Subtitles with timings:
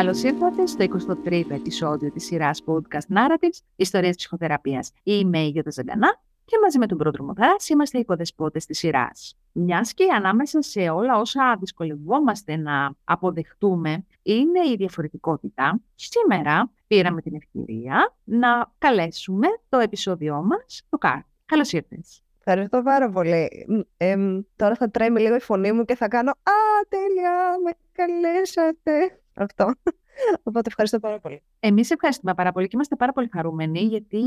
[0.00, 0.84] Καλώς ήρθατε στο
[1.24, 4.92] 23ο επεισόδιο της σειράς podcast Narratives Ιστορίε Ψυχοθεραπείας.
[5.02, 9.36] Είμαι η Γιώτα Ζαγκανά και μαζί με τον πρόδρομο Δράση είμαστε οι οικοδεσπότε της σειράς.
[9.52, 17.34] Μιας και ανάμεσα σε όλα όσα δυσκολευόμαστε να αποδεχτούμε είναι η διαφορετικότητα, σήμερα πήραμε την
[17.34, 21.20] ευκαιρία να καλέσουμε το επεισόδιό μας το ΚΑΡ.
[21.46, 22.22] Καλώς ήρθες.
[22.38, 23.66] Ευχαριστώ πάρα πολύ.
[23.96, 24.16] Ε,
[24.56, 29.19] τώρα θα τρέμει λίγο η φωνή μου και θα κάνω «Α, τέλεια, με καλέσατε».
[29.34, 29.74] Αυτό.
[30.42, 31.42] Οπότε ευχαριστώ πάρα πολύ.
[31.60, 34.22] Εμείς ευχαριστούμε πάρα πολύ και είμαστε πάρα πολύ χαρούμενοι γιατί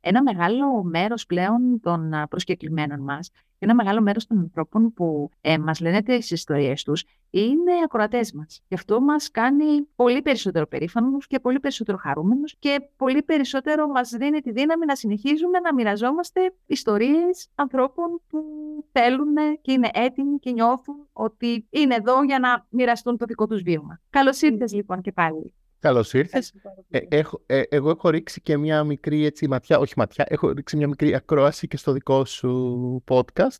[0.00, 5.80] ένα μεγάλο μέρος πλέον των προσκεκλημένων μας ένα μεγάλο μέρος των ανθρώπων που ε, μας
[5.80, 8.62] λένε τις ιστορίες τους είναι ακροατές μας.
[8.68, 14.10] Και αυτό μας κάνει πολύ περισσότερο περήφανος και πολύ περισσότερο χαρούμενους και πολύ περισσότερο μας
[14.10, 18.44] δίνει τη δύναμη να συνεχίζουμε να μοιραζόμαστε ιστορίες ανθρώπων που
[18.92, 23.62] θέλουν και είναι έτοιμοι και νιώθουν ότι είναι εδώ για να μοιραστούν το δικό τους
[23.62, 24.00] βίωμα.
[24.10, 25.54] Καλώς ήρθες λοιπόν και πάλι.
[25.78, 26.54] Καλώς ήρθες.
[26.90, 30.88] Ε, ε, εγώ έχω ρίξει και μια μικρή έτσι, ματιά, όχι ματιά, έχω ρίξει μια
[30.88, 33.58] μικρή ακρόαση και στο δικό σου podcast.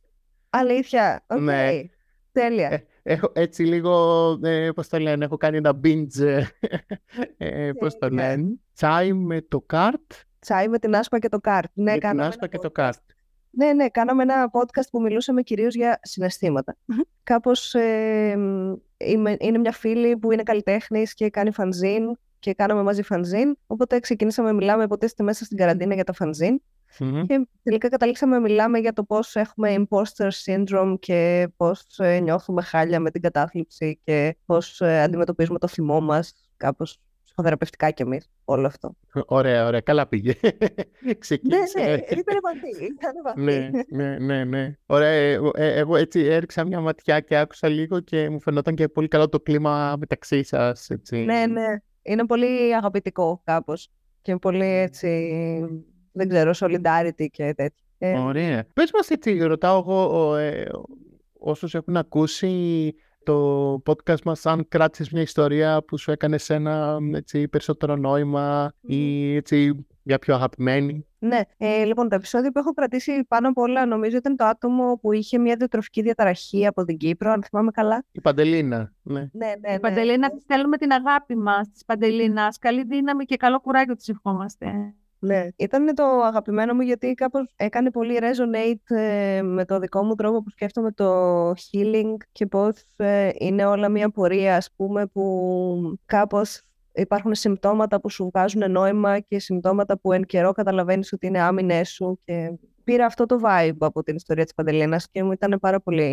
[0.50, 1.24] Αλήθεια.
[1.26, 1.40] Okay.
[1.40, 1.70] Ναι.
[2.32, 2.70] Τέλεια.
[2.70, 6.46] Ε, έχω έτσι λίγο, ε, πώς το λένε, έχω κάνει ένα binge, ε,
[7.36, 10.12] ε πώς το λένε, τσάι με το καρτ.
[10.38, 11.70] Τσάι με την άσπα και το καρτ.
[11.74, 13.02] Ναι, με την άσπα και το καρτ.
[13.56, 16.76] Ναι, ναι, κάναμε ένα podcast που μιλούσαμε κυρίως για συναισθηματα
[17.22, 18.30] Κάπως ε,
[19.38, 23.56] είναι μια φίλη που είναι καλλιτέχνης και κάνει φανζίν και κάναμε μαζί φανζίν.
[23.66, 26.60] Οπότε ξεκινήσαμε να μιλάμε ποτέ στη μέσα στην καραντίνα για τα φανζίν.
[27.26, 32.62] Και τελικά καταλήξαμε να μιλάμε για το πώς έχουμε imposter syndrome και πώς ε, νιώθουμε
[32.62, 37.00] χάλια με την κατάθλιψη και πώς ε, αντιμετωπίζουμε το θυμό μας κάπως
[37.36, 38.96] ψυχοθεραπευτικά κι εμείς όλο αυτό.
[39.26, 39.80] Ωραία, ωραία.
[39.80, 40.34] Καλά πήγε.
[41.18, 41.80] Ξεκίνησε.
[41.80, 43.42] Ναι, ναι, ήταν βαθύ.
[43.42, 44.76] ναι, ναι, ναι, ναι.
[44.86, 48.88] Ωραία, εγώ, ε, εγώ έτσι έριξα μια ματιά και άκουσα λίγο και μου φαινόταν και
[48.88, 50.90] πολύ καλό το κλίμα μεταξύ σας.
[50.90, 51.16] Έτσι.
[51.16, 51.66] Ναι, ναι.
[52.02, 53.88] Είναι πολύ αγαπητικό κάπως
[54.22, 55.08] και πολύ έτσι,
[56.12, 57.84] δεν ξέρω, solidarity και τέτοια.
[57.98, 58.66] Ε, Ωραία.
[58.72, 60.66] Πες μας έτσι, ρωτάω εγώ ε,
[61.38, 62.94] όσους έχουν ακούσει
[63.26, 69.34] το podcast μας αν κράτησες μια ιστορία που σου έκανε ένα έτσι, περισσότερο νόημα ή
[69.34, 73.86] έτσι, για πιο αγαπημένη; Ναι, ε, λοιπόν, το επεισόδιο που έχω κρατήσει πάνω απ' όλα
[73.86, 78.04] νομίζω ήταν το άτομο που είχε μια διατροφική διαταραχή από την Κύπρο, αν θυμάμαι καλά.
[78.12, 78.92] Η Παντελίνα.
[79.02, 79.52] Ναι, ναι, ναι.
[79.68, 79.74] ναι.
[79.74, 82.58] Η Παντελίνα, τη στέλνουμε την αγάπη μας της Παντελίνας.
[82.58, 84.94] Καλή δύναμη και καλό κουράγιο της ευχόμαστε.
[85.18, 90.14] Ναι, ήταν το αγαπημένο μου γιατί κάπως έκανε πολύ resonate ε, με το δικό μου
[90.14, 95.98] τρόπο που σκέφτομαι το healing και πώς ε, είναι όλα μια πορεία ας πούμε που
[96.06, 96.62] κάπως
[96.92, 101.88] υπάρχουν συμπτώματα που σου βγάζουν νόημα και συμπτώματα που εν καιρό καταλαβαίνεις ότι είναι άμυνές
[101.88, 105.80] σου και πήρα αυτό το vibe από την ιστορία της Παντελίνας και μου ήταν πάρα
[105.80, 106.04] πολύ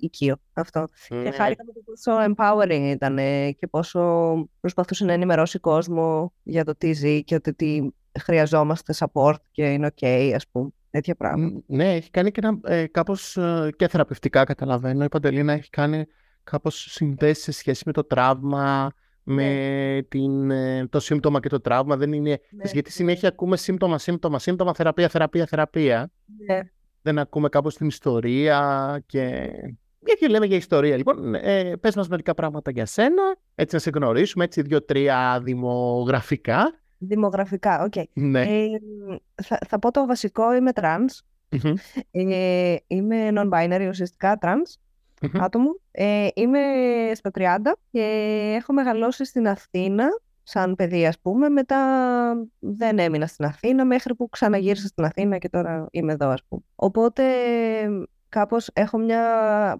[0.00, 0.80] οικείο αυτό.
[0.82, 1.20] Mm.
[1.24, 3.16] Και χάρηκα με το πόσο empowering ήταν
[3.56, 9.34] και πόσο προσπαθούσε να ενημερώσει κόσμο για το τι ζει και ότι τι χρειαζόμαστε support
[9.50, 10.68] και είναι ok, ας πούμε.
[10.90, 11.62] Τέτοια πράγματα.
[11.66, 15.04] Ναι, έχει κάνει και ένα ε, κάπως ε, και θεραπευτικά καταλαβαίνω.
[15.04, 16.04] Η Παντελίνα έχει κάνει
[16.44, 20.02] κάπως συνδέσεις σε σχέση με το τραύμα, με ναι.
[20.02, 21.96] την, ε, το σύμπτωμα και το τραύμα.
[21.96, 22.40] Δεν είναι...
[22.50, 22.70] Ναι.
[22.72, 26.10] Γιατί συνέχεια ακούμε σύμπτωμα, σύμπτωμα, σύμπτωμα, θεραπεία, θεραπεία, θεραπεία.
[26.46, 26.60] Ναι.
[27.02, 29.50] Δεν ακούμε κάπως την ιστορία και...
[29.98, 33.90] Γιατί λέμε για ιστορία, λοιπόν, ε, πες μας μερικά πράγματα για σένα, έτσι να σε
[33.90, 37.92] γνωρίσουμε, έτσι δύο-τρία δημογραφικά Δημογραφικά, OK.
[37.96, 38.04] Okay.
[38.12, 38.42] Ναι.
[38.42, 38.68] Ε,
[39.42, 41.20] θα, θα πω το βασικό, είμαι trans.
[42.10, 44.78] Ε, είμαι non-binary, ουσιαστικά trans
[45.32, 45.80] άτομο.
[45.90, 46.60] Ε, είμαι
[47.14, 47.56] στα 30
[47.90, 48.02] και
[48.60, 50.06] έχω μεγαλώσει στην Αθήνα
[50.42, 51.48] σαν παιδί ας πούμε.
[51.48, 51.78] Μετά
[52.58, 56.62] δεν έμεινα στην Αθήνα μέχρι που ξαναγύρισα στην Αθήνα και τώρα είμαι εδώ ας πούμε.
[56.74, 57.22] Οπότε
[58.28, 59.22] κάπως έχω μια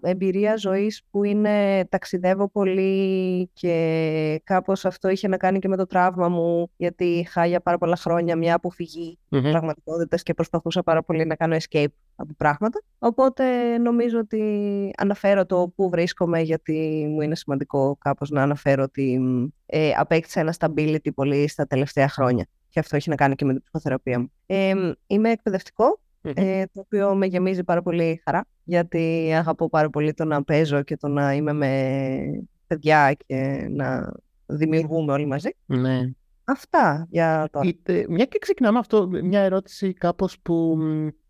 [0.01, 5.85] εμπειρία ζωής που είναι ταξιδεύω πολύ και κάπως αυτό είχε να κάνει και με το
[5.85, 9.41] τραύμα μου γιατί είχα για πάρα πολλά χρόνια μια αποφυγή mm-hmm.
[9.51, 12.81] πραγματικότητας και προσπαθούσα πάρα πολύ να κάνω escape από πράγματα.
[12.99, 19.21] Οπότε νομίζω ότι αναφέρω το που βρίσκομαι γιατί μου είναι σημαντικό κάπως να αναφέρω ότι
[19.65, 22.47] ε, απέκτησα ένα stability πολύ στα τελευταία χρόνια.
[22.69, 24.31] Και αυτό έχει να κάνει και με την ψυχοθεραπεία μου.
[24.45, 24.73] Ε,
[25.07, 25.99] είμαι εκπαιδευτικό
[26.35, 30.83] ε, το οποίο με γεμίζει πάρα πολύ χαρά, γιατί αγαπώ πάρα πολύ το να παίζω
[30.83, 32.21] και το να είμαι με
[32.67, 34.13] παιδιά και να
[34.45, 35.49] δημιουργούμε όλοι μαζί.
[35.65, 36.09] Ναι.
[36.43, 37.69] Αυτά για τώρα.
[38.09, 40.77] μια και ξεκινάμε αυτό, μια ερώτηση κάπως που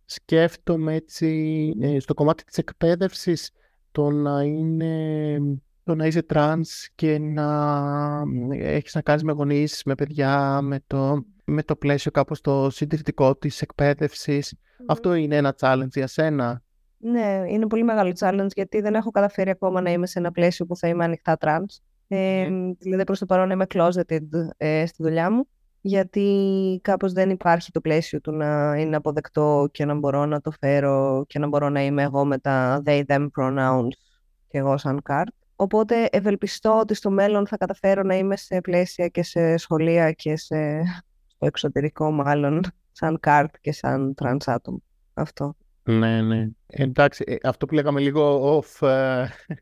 [0.06, 3.52] σκέφτομαι έτσι ε, στο κομμάτι της εκπαίδευσης
[3.92, 5.40] το να είναι
[5.84, 7.48] το να είσαι τρανς και να
[8.52, 13.36] έχεις να κάνεις με γονείς, με παιδιά, με το, με το πλαίσιο κάπως το συντηρητικό
[13.36, 14.56] της εκπαίδευσης.
[14.85, 16.62] Αυτό είναι ένα challenge για σένα.
[16.97, 20.65] Ναι, είναι πολύ μεγάλο challenge γιατί δεν έχω καταφέρει ακόμα να είμαι σε ένα πλαίσιο
[20.65, 21.79] που θα είμαι ανοιχτά trans.
[22.07, 24.21] Ε, δηλαδή προς το παρόν είμαι closeted
[24.57, 25.47] ε, στη δουλειά μου
[25.81, 30.51] γιατί κάπως δεν υπάρχει το πλαίσιο του να είναι αποδεκτό και να μπορώ να το
[30.51, 33.88] φέρω και να μπορώ να είμαι εγώ με τα they, them pronouns
[34.47, 35.28] και εγώ σαν Καρτ.
[35.56, 40.38] Οπότε ευελπιστώ ότι στο μέλλον θα καταφέρω να είμαι σε πλαίσια και σε σχολεία και
[40.38, 40.81] σε,
[41.25, 42.62] στο εξωτερικό μάλλον
[42.98, 44.82] σαν Καρτ και σαν trans άτομο.
[45.14, 45.56] Αυτό.
[45.84, 46.48] Ναι, ναι.
[46.68, 48.88] Εντάξει, ε, αυτό που λέγαμε λίγο off,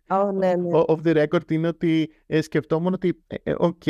[0.08, 0.70] oh, ναι, ναι.
[0.88, 3.24] off the record είναι ότι ε, σκεφτόμουν ότι,
[3.58, 3.84] οκ,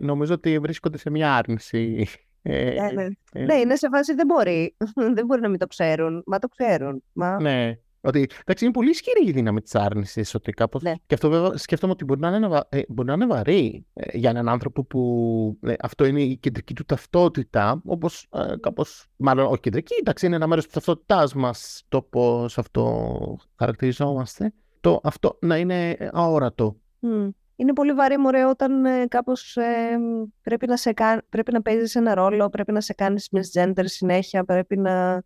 [0.00, 2.06] νομίζω ότι βρίσκονται σε μια άρνηση.
[2.42, 3.44] ναι, ναι.
[3.44, 4.76] ναι, είναι σε φάση δεν μπορεί.
[5.14, 6.22] δεν μπορεί να μην το ξέρουν.
[6.26, 7.02] Μα το ξέρουν.
[7.12, 7.40] Μα...
[7.40, 7.78] Ναι.
[8.04, 10.34] Ότι εντάξει, είναι πολύ ισχυρή η δύναμη της άρνησης.
[10.34, 10.82] Ότι κάπως...
[10.82, 10.92] Ναι.
[11.06, 14.30] Και αυτό βέβαια σκέφτομαι ότι μπορεί να είναι, ε, μπορεί να είναι βαρύ ε, για
[14.30, 17.82] έναν άνθρωπο που ε, αυτό είναι η κεντρική του ταυτότητα.
[17.84, 19.06] Όπως ε, κάπως.
[19.16, 24.52] Μάλλον όχι κεντρική, εντάξει, είναι ένα μέρος της ταυτότητάς μας το πώς αυτό χαρακτηριζόμαστε.
[24.80, 26.76] Το αυτό να είναι αόρατο.
[27.00, 27.30] Mm.
[27.56, 29.98] Είναι πολύ βαρύ μωρέ όταν ε, κάπως ε,
[30.42, 30.94] πρέπει, να σε
[31.28, 35.22] πρέπει να παίζεις ένα ρόλο, πρέπει να σε κάνεις gender συνέχεια, πρέπει να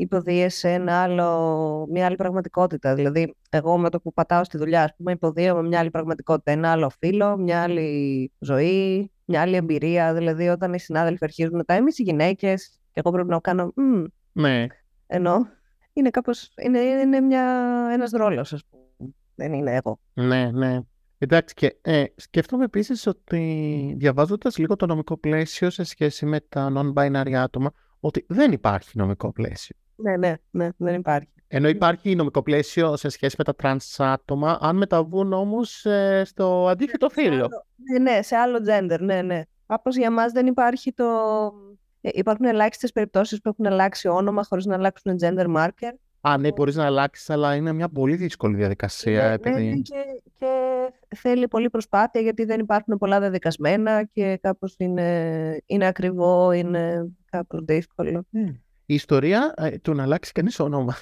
[0.00, 2.94] υποδίεσαι ένα άλλο, μια άλλη πραγματικότητα.
[2.94, 6.50] Δηλαδή, εγώ με το που πατάω στη δουλειά, ας πούμε, υποδίω μια άλλη πραγματικότητα.
[6.50, 10.14] Ένα άλλο φίλο, μια άλλη ζωή, μια άλλη εμπειρία.
[10.14, 13.72] Δηλαδή, όταν οι συνάδελφοι αρχίζουν τα εμείς οι γυναίκες, και εγώ πρέπει να κάνω.
[14.32, 14.66] ναι.
[15.06, 15.46] Ενώ
[15.92, 16.52] είναι κάπως.
[16.62, 17.44] Είναι, είναι μια,
[17.92, 19.12] ένας ρόλος, ας πούμε.
[19.34, 20.00] Δεν είναι εγώ.
[20.14, 20.80] Ναι, ναι.
[21.18, 26.72] Εντάξει, και ε, σκέφτομαι επίσης ότι διαβάζοντας λίγο το νομικό πλαίσιο σε σχέση με τα
[26.76, 29.76] non-binary άτομα, ότι δεν υπάρχει νομικό πλαίσιο.
[30.02, 31.28] Ναι, ναι, ναι, δεν υπάρχει.
[31.48, 36.68] Ενώ υπάρχει νομικό πλαίσιο σε σχέση με τα τρανς άτομα, αν μεταβούν όμως ε, στο
[36.68, 37.48] αντίθετο φύλλο.
[37.90, 39.42] Ναι, ναι, σε άλλο gender, ναι, ναι.
[39.66, 41.04] Απλώς για μας δεν υπάρχει το...
[42.00, 45.92] Ε, υπάρχουν ελάχιστες περιπτώσεις που έχουν αλλάξει όνομα χωρίς να αλλάξουν gender marker.
[46.20, 49.26] Α, ναι, μπορείς να αλλάξεις, αλλά είναι μια πολύ δύσκολη διαδικασία.
[49.26, 49.68] Ναι, επειδή...
[49.68, 50.46] ναι, και, και
[51.16, 57.64] θέλει πολύ προσπάθεια γιατί δεν υπάρχουν πολλά δεδικασμένα και κάπως είναι, είναι ακριβό, είναι κάπως
[57.64, 58.26] δύσκολο.
[58.32, 58.54] Mm
[58.90, 60.96] η ιστορία ε, του να αλλάξει κανείς όνομα.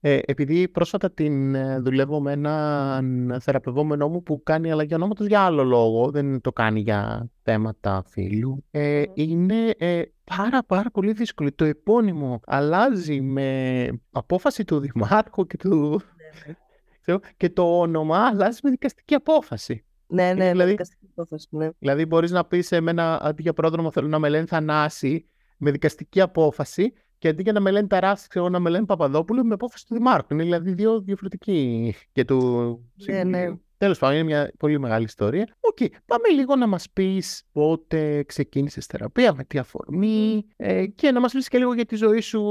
[0.00, 5.40] Ε, επειδή πρόσφατα την ε, δουλεύω με έναν θεραπευόμενό μου που κάνει αλλαγή ονόματος για
[5.40, 11.52] άλλο λόγο, δεν το κάνει για θέματα φίλου, ε, είναι ε, πάρα πάρα πολύ δύσκολο.
[11.54, 16.00] Το επώνυμο αλλάζει με απόφαση του δημάρχου και του...
[16.46, 16.54] Ναι,
[17.06, 17.18] ναι.
[17.36, 19.84] και το όνομα αλλάζει με δικαστική απόφαση.
[20.06, 21.68] Ναι, ναι, δηλαδή, δικαστική απόφαση, ναι.
[21.78, 25.70] Δηλαδή μπορείς να πεις σε μένα αντί για Πρόδρομο θέλω να με λένε Θανάση με
[25.70, 29.54] δικαστική απόφαση και αντί για να με λένε Ταράση, ξέρω να με λένε Παπαδόπουλος, με
[29.54, 30.34] απόφαση του Δημάρχου.
[30.34, 32.90] Είναι δηλαδή δύο διαφορετικοί και του.
[33.06, 33.46] Ναι, ναι.
[33.76, 35.56] Τέλος πάντων, είναι μια πολύ μεγάλη ιστορία.
[35.60, 35.86] OK, okay.
[36.06, 41.32] πάμε λίγο να μας πεις πότε ξεκίνησες θεραπεία, με τι αφορμή ε, και να μας
[41.32, 42.42] πεις και λίγο για τη ζωή σου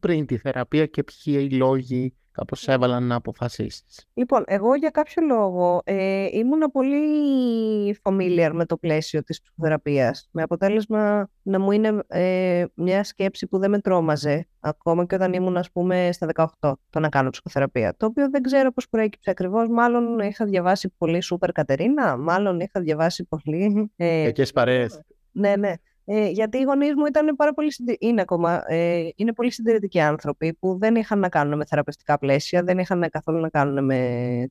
[0.00, 4.06] πριν τη θεραπεία και ποιοι οι λόγοι κάπως σε έβαλαν να αποφασίσεις.
[4.14, 10.42] Λοιπόν, εγώ για κάποιο λόγο ε, ήμουν πολύ familiar με το πλαίσιο της ψυχοθεραπείας, με
[10.42, 15.56] αποτέλεσμα να μου είναι ε, μια σκέψη που δεν με τρόμαζε, ακόμα και όταν ήμουν,
[15.56, 16.28] ας πούμε, στα
[16.60, 20.94] 18, το να κάνω ψυχοθεραπεία, το οποίο δεν ξέρω πώς προέκυψε ακριβώς, μάλλον είχα διαβάσει
[20.98, 23.92] πολύ Σούπερ Κατερίνα, μάλλον είχα διαβάσει πολύ...
[23.96, 25.00] Ε, Εκεί παρέες.
[25.32, 25.72] Ναι, ναι.
[26.04, 30.54] Ε, γιατί οι γονείς μου ήταν πάρα πολύ, είναι ακόμα, ε, είναι πολύ συντηρητικοί άνθρωποι
[30.54, 33.98] που δεν είχαν να κάνουν με θεραπευτικά πλαίσια, δεν είχαν καθόλου να κάνουν με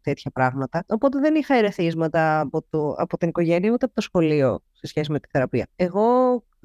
[0.01, 0.83] τέτοια πράγματα.
[0.87, 5.11] Οπότε δεν είχα ερεθίσματα από, το, από την οικογένεια ούτε από το σχολείο σε σχέση
[5.11, 5.67] με τη θεραπεία.
[5.75, 6.03] Εγώ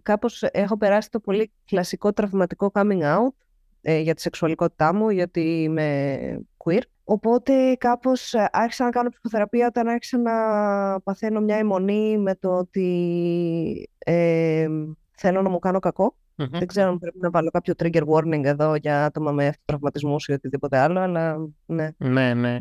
[0.03, 3.29] κάπως έχω περάσει το πολύ κλασικό τραυματικό coming out
[3.81, 6.81] ε, για τη σεξουαλικότητά μου, γιατί είμαι queer.
[7.05, 10.33] Οπότε κάπως ε, άρχισα να κάνω ψυχοθεραπεία όταν άρχισα να
[11.01, 14.69] παθαίνω μια αιμονή με το ότι ε,
[15.17, 15.81] θέλω να μου κάνω
[16.35, 20.33] Δεν ξέρω αν πρέπει να βάλω κάποιο trigger warning εδώ για άτομα με αυτοτραυματισμούς ή
[20.33, 21.89] οτιδήποτε άλλο, αλλά ναι.
[21.97, 22.55] Ναι, ναι.
[22.55, 22.61] Ε,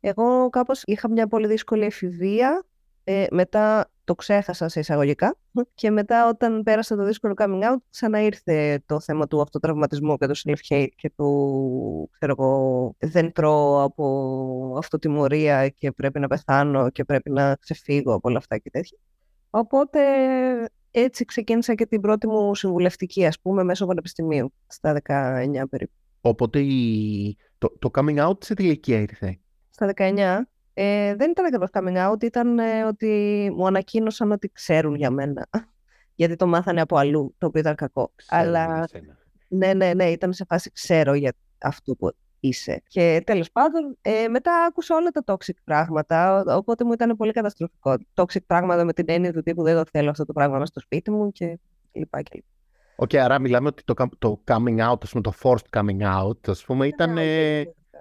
[0.00, 2.64] εγώ κάπως είχα μια πολύ δύσκολη εφηβεία
[3.04, 5.36] ε, μετά το ξέχασα σε εισαγωγικά
[5.74, 10.36] και μετά όταν πέρασα το δύσκολο coming out ξαναήρθε το θέμα του αυτοτραυματισμού και του
[10.36, 17.30] self-hate και του ξέρω εγώ δεν τρώω από αυτοτιμωρία και πρέπει να πεθάνω και πρέπει
[17.30, 18.98] να ξεφύγω από όλα αυτά και τέτοια.
[19.50, 20.00] Οπότε
[20.90, 25.92] έτσι ξεκίνησα και την πρώτη μου συμβουλευτική ας πούμε μέσω πανεπιστημίου στα 19 περίπου.
[26.20, 26.60] Οπότε
[27.58, 29.38] το, το coming out σε τι ηλικία ήρθε;
[29.70, 34.94] Στα 19 ε, δεν ήταν ακριβώς coming out, ήταν ε, ότι μου ανακοίνωσαν ότι ξέρουν
[34.94, 35.46] για μένα.
[36.16, 38.12] Γιατί το μάθανε από αλλού, το οποίο ήταν κακό.
[38.28, 38.88] Αλλά
[39.48, 42.82] ναι, ναι, ναι, ήταν σε φάση ξέρω για αυτό που είσαι.
[42.86, 47.96] Και τέλος πάντων, ε, μετά άκουσα όλα τα toxic πράγματα, οπότε μου ήταν πολύ καταστροφικό.
[48.14, 50.80] Toxic πράγματα με την έννοια του τύπου δεν το θέλω αυτό το πράγμα μέσα στο
[50.80, 51.58] σπίτι μου και
[51.92, 52.46] λοιπά και λοιπά.
[52.96, 56.48] OK, okay, άρα μιλάμε ότι το, το coming out, ας πούμε, το forced coming out,
[56.48, 57.18] ας πούμε, ήταν...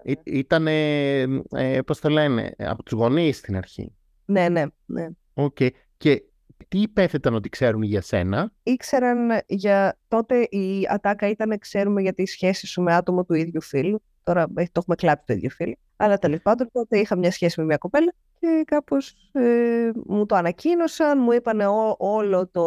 [0.03, 3.95] Ναι, ήταν, ε, πώς το λένε, από τους γονείς στην αρχή.
[4.25, 5.07] Ναι, ναι, ναι.
[5.33, 5.69] Okay.
[5.97, 6.23] Και
[6.67, 12.25] τι υπέθεταν ότι ξέρουν για σένα; Ήξεραν για τότε η ατάκα ήταν ξέρουμε για τη
[12.25, 14.03] σχέση σου με άτομο του ίδιου φύλου.
[14.23, 15.75] Τώρα το έχουμε κλάψει το ίδιο φύλο.
[15.95, 20.35] Αλλά τέλος πάντων τότε είχα μια σχέση με μια κοπέλα και κάπως ε, μου το
[20.35, 21.59] ανακοίνωσαν, μου είπαν
[21.97, 22.63] όλο, το,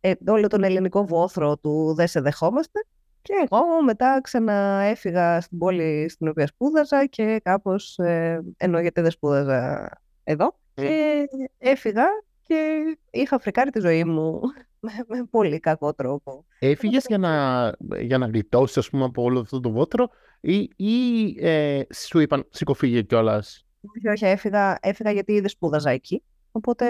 [0.00, 2.86] ε, όλο τον ελληνικό βόθρο του «δεν σε δεχόμαστε»
[3.22, 9.10] και εγώ μετά ξαναέφυγα στην πόλη στην οποία σπούδαζα και κάπως, ε, ενώ γιατί δεν
[9.10, 9.90] σπούδαζα
[10.24, 10.82] εδώ, ε.
[10.82, 11.26] και
[11.58, 12.04] έφυγα
[12.42, 14.40] και είχα φρικάρει τη ζωή μου
[15.08, 16.44] με, πολύ κακό τρόπο.
[16.58, 17.64] Έφυγες για να,
[17.98, 20.08] για να γλιτώσεις ας πούμε από όλο αυτό το βότρο
[20.40, 26.22] ή, ή ε, σου είπαν σηκωφίγε κιόλας όχι, όχι, έφυγα, έφυγα γιατί δεν σπούδαζα εκεί.
[26.52, 26.86] Οπότε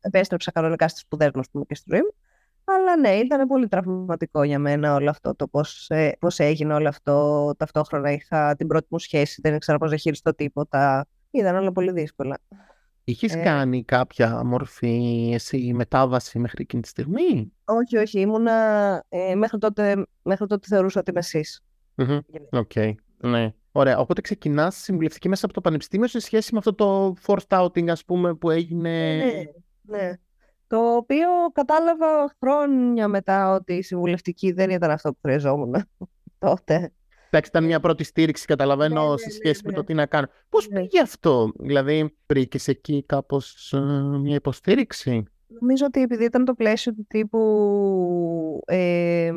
[0.00, 2.14] επέστρεψα κανονικά στις σπουδές μου και στη ζωή μου.
[2.70, 6.88] Αλλά ναι, ήταν πολύ τραυματικό για μένα όλο αυτό το πώς, ε, πώς έγινε όλο
[6.88, 7.50] αυτό.
[7.56, 11.06] Ταυτόχρονα είχα την πρώτη μου σχέση, δεν ήξερα πώς να χειριστώ τίποτα.
[11.30, 12.38] Ήταν όλα πολύ δύσκολα.
[13.04, 18.20] Είχες ε, κάνει κάποια μορφή εσύ μετάβαση μέχρι εκείνη τη στιγμή; Όχι, όχι.
[18.20, 18.54] Ήμουνα,
[19.08, 21.62] ε, μέχρι, τότε, μέχρι τότε θεωρούσα ότι είμαι εσείς.
[22.50, 22.92] OK, okay.
[23.16, 23.52] ναι.
[23.72, 23.98] Ωραία.
[23.98, 28.04] Οπότε ξεκινάς συμβουλευτική μέσα από το Πανεπιστήμιο σε σχέση με αυτό το forced outing, ας
[28.04, 29.16] πούμε, που έγινε.
[29.16, 29.42] Ναι,
[29.82, 30.12] ναι.
[30.68, 35.74] Το οποίο κατάλαβα χρόνια μετά ότι η συμβουλευτική δεν ήταν αυτό που χρειαζόμουν
[36.38, 36.92] τότε.
[37.30, 40.26] Εντάξει, ήταν μια πρώτη στήριξη, καταλαβαίνω, ναι, ναι, σε σχέση με το τι να κάνω.
[40.48, 43.78] Πώς πήγε αυτό, Δηλαδή, βρήκες εκεί κάπως ε,
[44.22, 45.24] μια υποστήριξη;
[45.60, 49.32] Νομίζω ότι επειδή ήταν το πλαίσιο του τύπου ε,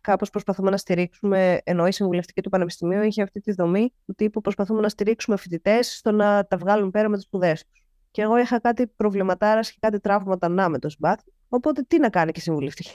[0.00, 4.40] κάπως προσπαθούμε να στηρίξουμε, ενώ η συμβουλευτική του Πανεπιστημίου είχε αυτή τη δομή του τύπου
[4.40, 7.83] προσπαθούμε να στηρίξουμε φοιτητές στο να τα βγάλουν πέρα με τις σπουδές τους.
[8.14, 12.08] Και εγώ είχα κάτι προβληματάρας και κάτι τραύματα να με το σμπάθ, οπότε τι να
[12.08, 12.90] κάνει και η συμβουλευτική.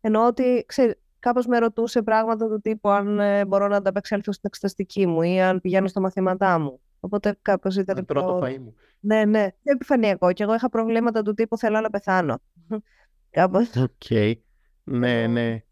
[0.00, 4.44] Ενώ ότι, ξέρει, κάπως με ρωτούσε πράγματα του τύπου αν ε, μπορώ να ανταπεξέλθω στην
[4.46, 6.80] εξεταστική μου ή αν πηγαίνω στα μαθήματά μου.
[7.00, 8.04] Οπότε κάπως ήταν.
[8.04, 8.74] Πρώτο φαΐ μου.
[9.00, 9.48] Ναι, ναι.
[9.62, 10.32] Επιφανειακό.
[10.32, 12.38] Και εγώ είχα προβλήματα του τύπου θέλω να πεθάνω.
[13.30, 13.70] Κάπως.
[13.76, 14.36] Οκ.
[14.84, 15.62] Ναι, ναι.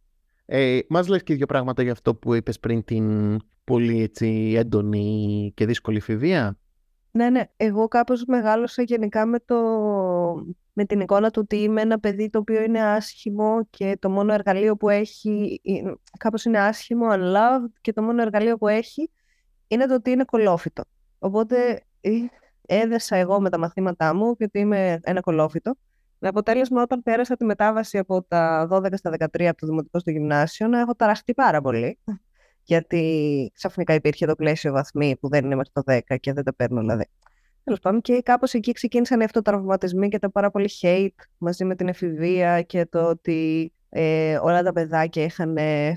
[0.45, 5.53] Ε, μας λες και δύο πράγματα για αυτό που είπες πριν την πολύ έτσι έντονη
[5.55, 6.59] και δύσκολη εφηβεία.
[7.17, 7.45] Ναι, ναι.
[7.57, 9.57] Εγώ κάπως μεγάλωσα γενικά με, το...
[10.73, 14.33] με την εικόνα του ότι είμαι ένα παιδί το οποίο είναι άσχημο και το μόνο
[14.33, 15.61] εργαλείο που έχει
[16.19, 19.11] κάπως είναι άσχημο, unloved και το μόνο εργαλείο που έχει
[19.67, 20.83] είναι το ότι είναι κωλόφυτο.
[21.19, 22.11] Οπότε ε,
[22.67, 25.75] έδεσα εγώ με τα μαθήματά μου γιατί είμαι ένα κολόφυτο.
[26.19, 30.11] Με αποτέλεσμα, όταν πέρασα τη μετάβαση από τα 12 στα 13 από το δημοτικό στο
[30.11, 31.99] γυμνάσιο, να έχω ταραχτεί πάρα πολύ.
[32.65, 36.55] Γιατί ξαφνικά υπήρχε το πλαίσιο βαθμί που δεν είναι μέχρι το 10 και δεν τα
[36.55, 37.05] παίρνω δηλαδή.
[37.65, 41.75] Τέλος πάντων, και κάπως εκεί ξεκίνησαν οι αυτοτραυματισμοί και τα πάρα πολύ hate μαζί με
[41.75, 45.57] την εφηβεία και το ότι ε, όλα τα παιδάκια είχαν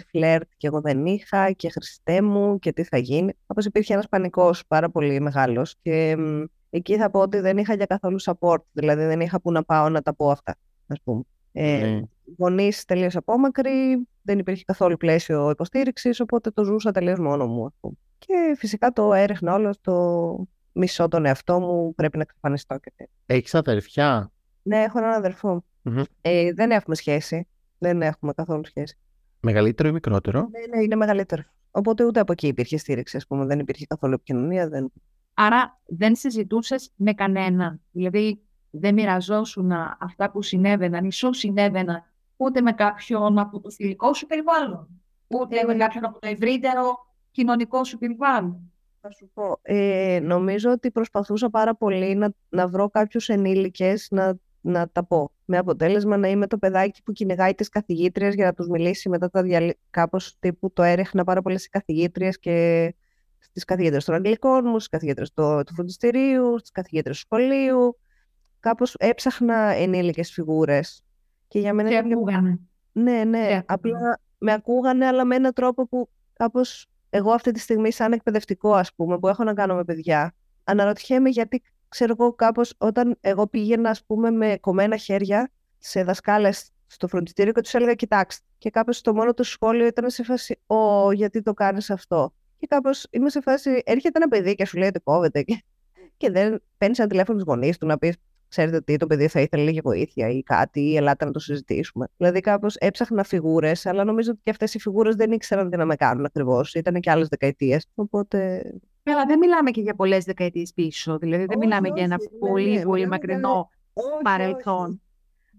[0.09, 3.33] φλερτ και εγώ δεν είχα και χριστέ μου και τι θα γίνει.
[3.47, 6.17] Όπως υπήρχε ένας πανικός πάρα πολύ μεγάλος και
[6.69, 9.89] εκεί θα πω ότι δεν είχα για καθόλου support, δηλαδή δεν είχα που να πάω
[9.89, 10.55] να τα πω αυτά,
[10.87, 11.21] ας πούμε.
[11.51, 12.01] Ε, ναι.
[12.37, 17.65] Γονείς τελείως απόμακροι, δεν υπήρχε καθόλου πλαίσιο υποστήριξης, οπότε το ζούσα τελείως μόνο μου.
[17.65, 17.95] Ας πούμε.
[18.17, 23.13] Και φυσικά το έριχνα όλο στο μισό τον εαυτό μου, πρέπει να εξαφανιστώ και τέτοια.
[23.25, 24.31] Έχεις αδερφιά;
[24.61, 25.63] Ναι, έχω έναν αδερφό.
[26.21, 27.47] Ε, δεν έχουμε σχέση.
[27.77, 28.97] Δεν έχουμε καθόλου σχέση.
[29.39, 31.43] Μεγαλύτερο ή μικρότερο; Ναι, ναι, είναι μεγαλύτερο.
[31.71, 33.45] Οπότε ούτε από εκεί υπήρχε στήριξη, ας πούμε.
[33.45, 34.69] Δεν υπήρχε καθόλου επικοινωνία.
[34.69, 34.91] Δεν...
[35.33, 37.81] Άρα δεν συζητούσες με κανέναν.
[37.91, 42.03] Δηλαδή δεν μοιραζόσουν αυτά που συνέβαιναν ή σου συνέβαιναν
[42.37, 44.87] ούτε με κάποιον από το φιλικό σου περιβάλλον,
[45.27, 46.97] ούτε με κάποιον από το ευρύτερο
[47.31, 48.71] κοινωνικό σου περιβάλλον.
[49.01, 49.59] Θα σου πω.
[49.61, 55.31] Ε, νομίζω ότι προσπαθούσα πάρα πολύ να, να βρω κάποιους ενήλικες να να τα πω.
[55.45, 59.29] Με αποτέλεσμα να είμαι το παιδάκι που κυνηγάει τις καθηγήτριες για να τους μιλήσει μετά
[59.29, 59.79] τα διαλύματα.
[59.89, 62.95] Κάπως τύπου το έρεχνα πάρα πολλέ οι καθηγήτριες και
[63.39, 67.99] στις καθηγήτρε των Αγγλικών μου, στις καθηγήτρε του, του φροντιστηρίου, στις καθηγήτρε του σχολείου.
[68.59, 71.03] Κάπως έψαχνα ενήλικες φιγούρες.
[71.47, 71.89] Και για μένα.
[71.89, 72.59] Και ακούγανε.
[72.91, 73.61] Ναι, ναι.
[73.65, 78.73] απλά με ακούγανε, αλλά με έναν τρόπο που κάπως εγώ αυτή τη στιγμή, σαν εκπαιδευτικό,
[78.73, 83.47] ας πούμε, που έχω να κάνω με παιδιά, αναρωτιέμαι γιατί ξέρω εγώ κάπως όταν εγώ
[83.47, 88.69] πήγαινα ας πούμε με κομμένα χέρια σε δασκάλες στο φροντιστήριο και τους έλεγα κοιτάξτε και
[88.69, 93.07] κάπως το μόνο τους σχόλιο ήταν σε φάση «Ω, γιατί το κάνεις αυτό» και κάπως
[93.09, 95.63] είμαι σε φάση έρχεται ένα παιδί και σου λέει ότι κόβεται και,
[96.17, 98.15] και δεν παίρνεις ένα τηλέφωνο στους γονείς του να πεις
[98.47, 102.07] ξέρετε τι, το παιδί θα ήθελε λίγη βοήθεια ή κάτι, ή ελάτε να το συζητήσουμε.
[102.17, 105.85] Δηλαδή, κάπως έψαχνα φιγούρες, αλλά νομίζω ότι και αυτές οι φιγούρες δεν ήξεραν τι να
[105.85, 106.73] με κάνουν ακριβώς.
[106.73, 107.87] Ήταν και άλλες δεκαετίες.
[107.95, 108.61] Οπότε
[109.11, 111.17] αλλά δεν μιλάμε και για πολλές δεκαετίες πίσω.
[111.17, 113.69] Δηλαδή δεν μιλάμε για ένα ναι, πολύ, ναι, πολύ μακρινό
[114.23, 115.01] παρελθόν.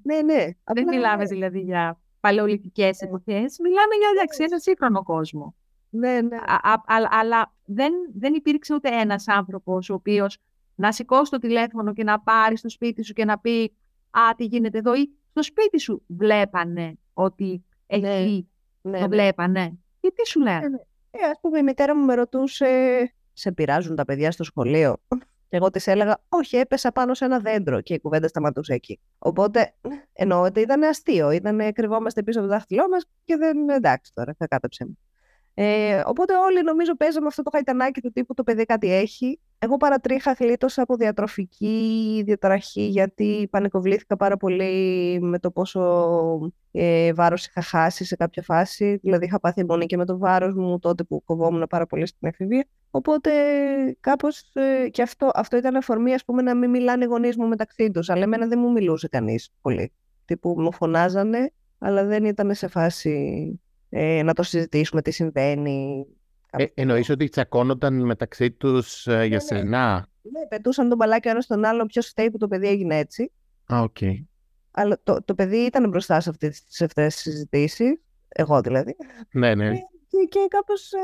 [0.02, 0.47] Ναι, ναι.
[0.75, 3.09] Δεν μιλάμε δηλαδή για παλαιολithικέ ναι.
[3.09, 3.59] εποχές.
[3.59, 5.54] Μιλάμε για ένα σύγχρονο κόσμο.
[5.90, 6.37] Ναι, ναι.
[7.09, 10.38] αλλά δεν, δεν υπήρξε ούτε ένας άνθρωπος ο οποίος
[10.78, 13.73] να σηκώσει το τηλέφωνο και να πάρει στο σπίτι σου και να πει
[14.11, 17.97] «Α, τι γίνεται εδώ» ή στο σπίτι σου βλέπανε ότι Ναι.
[17.97, 18.49] εκεί
[18.80, 19.06] Ναι, το ναι.
[19.08, 22.66] βλέπανε; Και τι σου λένε; Ε, ας πούμε, η μητέρα μου με ρωτούσε,
[23.32, 24.97] σε πειράζουν τα παιδιά στο σχολείο;
[25.49, 29.00] Και εγώ της έλεγα, όχι, έπεσα πάνω σε ένα δέντρο και η κουβέντα σταματούσε εκεί.
[29.18, 29.75] Οπότε,
[30.12, 34.35] εννοώ ότι ήταν αστείο, ήταν κρυβόμαστε πίσω από το δάχτυλό μας και δεν, εντάξει τώρα,
[34.38, 34.99] θα κάτεψε μου.
[35.54, 39.40] Ε, οπότε όλοι νομίζω παίζαμε αυτό το χαϊτανάκι του τύπου το παιδί κάτι έχει.
[39.61, 45.81] Εγώ παρατρίχα γλίτωσα από διατροφική διαταραχή γιατί πανικοβλήθηκα πάρα πολύ με το πόσο
[46.71, 48.99] ε, βάρος είχα χάσει σε κάποια φάση.
[49.03, 52.29] Δηλαδή είχα πάθει αιμονή και με το βάρος μου τότε που κοβόμουν πάρα πολύ στην
[52.29, 52.65] εφηβεία.
[52.91, 53.31] Οπότε
[54.00, 57.47] κάπως ε, και αυτό, αυτό ήταν αφορμή ας πούμε να μην μιλάνε οι γονείς μου
[57.47, 58.11] μεταξύ τους.
[58.11, 59.93] Αλλά εμένα δεν μου μιλούσε κανείς πολύ.
[60.25, 66.07] Τύπου μου φωνάζανε αλλά δεν ήταν σε φάση ε, να το συζητήσουμε τι συμβαίνει.
[66.50, 69.43] Ε, εννοείς ότι τσακώνονταν μεταξύ τους ε, για ναι.
[69.43, 72.99] σένα; Ναι, πετούσαν το μπαλάκι ο ένας στον άλλο ποιος φταίει που το παιδί έγινε
[72.99, 73.33] έτσι.
[73.73, 73.97] Α, οκ.
[74.71, 78.97] Αλλά το, το παιδί ήταν μπροστά σε αυτές, σε αυτές τις συζητήσεις, εγώ δηλαδή.
[79.31, 79.75] Ναι, ναι.
[80.09, 80.99] Και, και κάπως ε,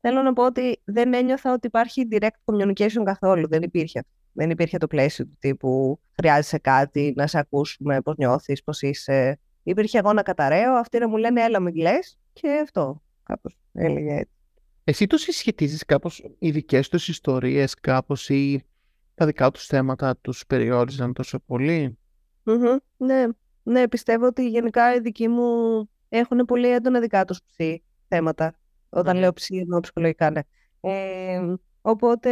[0.00, 3.48] θέλω να πω ότι δεν ένιωθα ότι υπάρχει direct communication καθόλου.
[3.48, 4.04] Δεν υπήρχε.
[4.32, 9.38] Δεν υπήρχε το πλαίσιο του τύπου χρειάζεσαι κάτι, να σε ακούσουμε, πώς νιώθεις, πώς είσαι.
[9.62, 14.14] Υπήρχε εγώ να καταρρέω, αυτοί να μου λένε έλα μην κλαις και αυτό κάπως έλεγε
[14.14, 14.33] έτσι.
[14.86, 18.64] Εσύ το συσχετίζεις κάπως οι δικές τους ιστορίες κάπως ή
[19.14, 21.98] τα δικά τους θέματα τους περιόριζαν τόσο πολύ;
[22.42, 23.24] Μμμ, Ναι,
[23.62, 25.44] ναι, πιστεύω ότι γενικά οι δικοί μου
[26.08, 28.54] έχουν πολύ έντονα δικά τους ψη θέματα.
[28.88, 29.20] Όταν Ναι.
[29.20, 30.40] λέω ψη εννοώ ψυχολογικά, ναι.
[30.80, 31.40] Ε,
[31.80, 32.30] οπότε,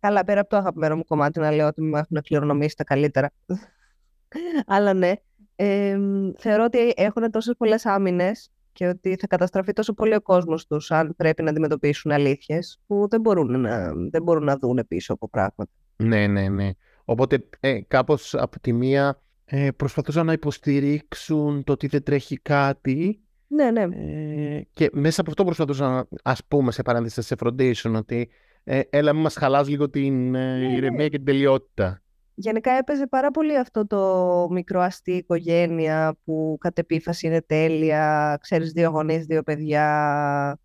[0.00, 3.30] καλά, πέρα από το αγαπημένο μου κομμάτι να λέω ότι μου έχουν κληρονομήσει τα καλύτερα.
[4.66, 5.12] Αλλά ναι,
[5.56, 5.98] ε,
[6.38, 10.90] θεωρώ ότι έχουν τόσες πολλές άμυνες και ότι θα καταστραφεί τόσο πολύ ο κόσμος τους
[10.90, 15.28] αν πρέπει να αντιμετωπίσουν αλήθειες που δεν μπορούν να, δεν μπορούν να δουν πίσω από
[15.28, 15.70] πράγματα.
[15.96, 16.70] Ναι, ναι, ναι.
[17.04, 23.20] Οπότε ε, κάπως από τη μία ε, προσπαθούσαν να υποστηρίξουν το ότι δεν τρέχει κάτι
[23.46, 23.82] Ναι, ναι.
[23.82, 28.28] ε, και μέσα από αυτό προσπαθούσαν να, ας πούμε σε παρένθεση να σε φροντίσουν ότι
[28.64, 30.74] ε, έλα μην μας χαλάς λίγο την ε, Ναι, ναι.
[30.74, 32.02] ηρεμία και την τελειότητα.
[32.40, 38.72] Γενικά έπαιζε πάρα πολύ αυτό το μικρό αστή οικογένεια που κατ' επίφαση είναι τέλεια, ξέρεις
[38.72, 40.58] δύο γονείς, δύο παιδιά,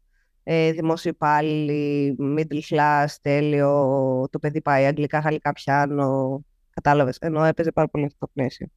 [0.44, 3.72] ε, δημόσιοι υπάλληλοι, middle class, τέλειο,
[4.32, 8.68] το παιδί πάει αγγλικά, γαλλικά πιάνο, κατάλαβες, ενώ έπαιζε πάρα πολύ αυτό το πλαίσιο.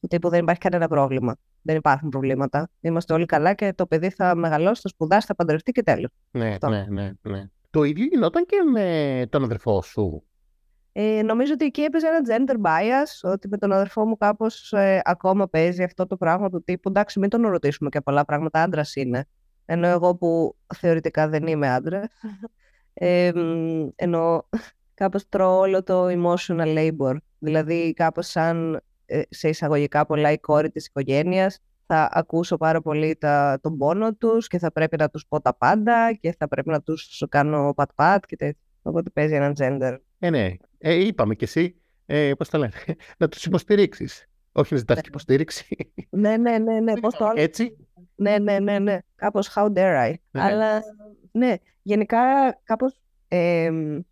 [0.00, 4.10] Του τύπου δεν υπάρχει κανένα πρόβλημα, δεν υπάρχουν προβλήματα, είμαστε όλοι καλά και το παιδί
[4.10, 6.10] θα μεγαλώσει, θα σπουδάσει, θα παντρευτεί και τέλος.
[6.30, 6.68] Ναι, Αυτό.
[6.68, 7.44] ναι, ναι, ναι.
[7.70, 10.24] Το ίδιο γινόταν και με τον αδερφό σου.
[11.02, 15.00] Ε, νομίζω ότι εκεί έπαιζε ένα gender bias, ότι με τον αδερφό μου κάπως ε,
[15.04, 18.96] ακόμα παίζει αυτό το πράγμα του τύπου εντάξει μην τον ρωτήσουμε και πολλά πράγματα, άντρας
[18.96, 19.24] είναι.
[19.64, 22.08] Ενώ εγώ που θεωρητικά δεν είμαι άντρα.
[22.94, 24.48] Ε, μ, ενώ
[24.94, 27.16] κάπως τρώω όλο το emotional labor.
[27.38, 33.16] Δηλαδή κάπως σαν ε, σε εισαγωγικά πολλά η κόρη της οικογένειας θα ακούσω πάρα πολύ
[33.16, 36.68] τα, τον πόνο τους και θα πρέπει να τους πω τα πάντα και θα πρέπει
[36.68, 38.60] να τους κάνω πατ-πατ και τέτοια.
[38.82, 40.56] Οπότε παίζει ένα gender Ε, ναι.
[40.82, 41.74] Ε, είπαμε κι εσύ,
[42.06, 42.72] ε, πώς το λένε,
[43.18, 44.24] να τους υποστηρίξεις.
[44.52, 45.02] Όχι να ζητάς Ναι.
[45.02, 45.92] και υποστήριξη.
[46.10, 47.40] Ναι, ναι, ναι, ναι, πώς το άλλο.
[47.40, 47.76] Έτσι.
[48.14, 48.98] Ναι, ναι, ναι, ναι.
[49.14, 50.14] Κάπως how dare I.
[50.30, 50.42] Ναι.
[50.42, 50.80] Αλλά
[51.32, 52.18] ναι, γενικά
[52.64, 53.66] κάπως ε,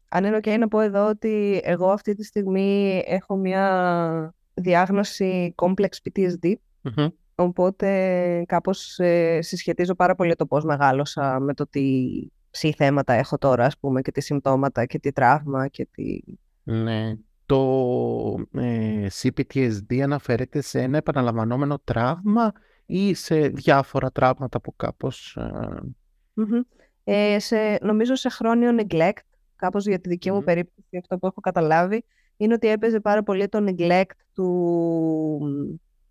[0.09, 5.89] αν είναι ok να πω εδώ ότι εγώ αυτή τη στιγμή έχω μια διάγνωση complex
[6.05, 7.07] PTSD Μμμ.
[7.35, 12.09] οπότε κάπως ε, συσχετίζω πάρα πολύ το πώς μεγάλωσα με το τι
[12.51, 16.19] ψη θέματα έχω τώρα ας πούμε και τι συμπτώματα και τι τραύμα και τι...
[16.71, 17.15] Ναι.
[17.47, 17.61] Το
[18.55, 22.53] ε, CPTSD αναφέρεται σε ένα επαναλαμβανόμενο τραύμα
[22.87, 25.37] ή σε διάφορα τραύματα που κάπως...
[25.37, 25.81] ε,
[26.33, 26.61] Μμμ.
[27.05, 29.21] Ε, σε, νομίζω σε χρόνιο neglect,
[29.57, 30.45] κάπως για τη δική μου Μμμ.
[30.45, 32.05] περίπτωση, αυτό που έχω καταλάβει,
[32.37, 35.41] είναι ότι έπαιζε πάρα πολύ το neglect του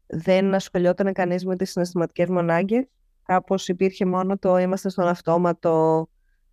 [0.08, 2.88] δεν ασχολιόταν κανείς με τις συναισθηματικές μου ανάγκες.
[3.26, 6.08] Κάπως υπήρχε μόνο το είμαστε στον αυτόματο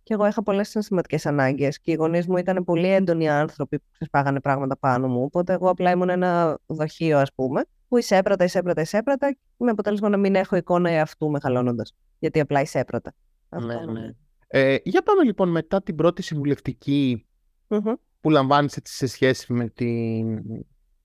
[0.05, 3.85] και εγώ είχα πολλές συναισθηματικές ανάγκες και οι γονείς μου ήταν πολύ έντονοι άνθρωποι που
[3.91, 5.23] ξεσπάγανε πράγματα πάνω μου.
[5.23, 10.17] Οπότε εγώ απλά ήμουν ένα δοχείο, ας πούμε, που εισέπρατα, εισέπρατα, εισέπρατα με αποτέλεσμα να
[10.17, 11.93] μην έχω εικόνα εαυτού μεγαλώνοντας.
[12.19, 13.13] Γιατί απλά εισέπρατα.
[13.49, 14.01] Αυτό ναι, νομίζω.
[14.01, 14.11] ναι.
[14.47, 17.25] Ε, για πάμε λοιπόν μετά την πρώτη συμβουλευτική
[17.67, 17.93] Μμμ.
[18.21, 20.41] που λαμβάνεις έτσι σε σχέση με, την...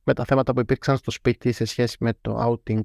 [0.04, 2.82] με τα θέματα που υπήρξαν στο σπίτι σε σχέση με το outing.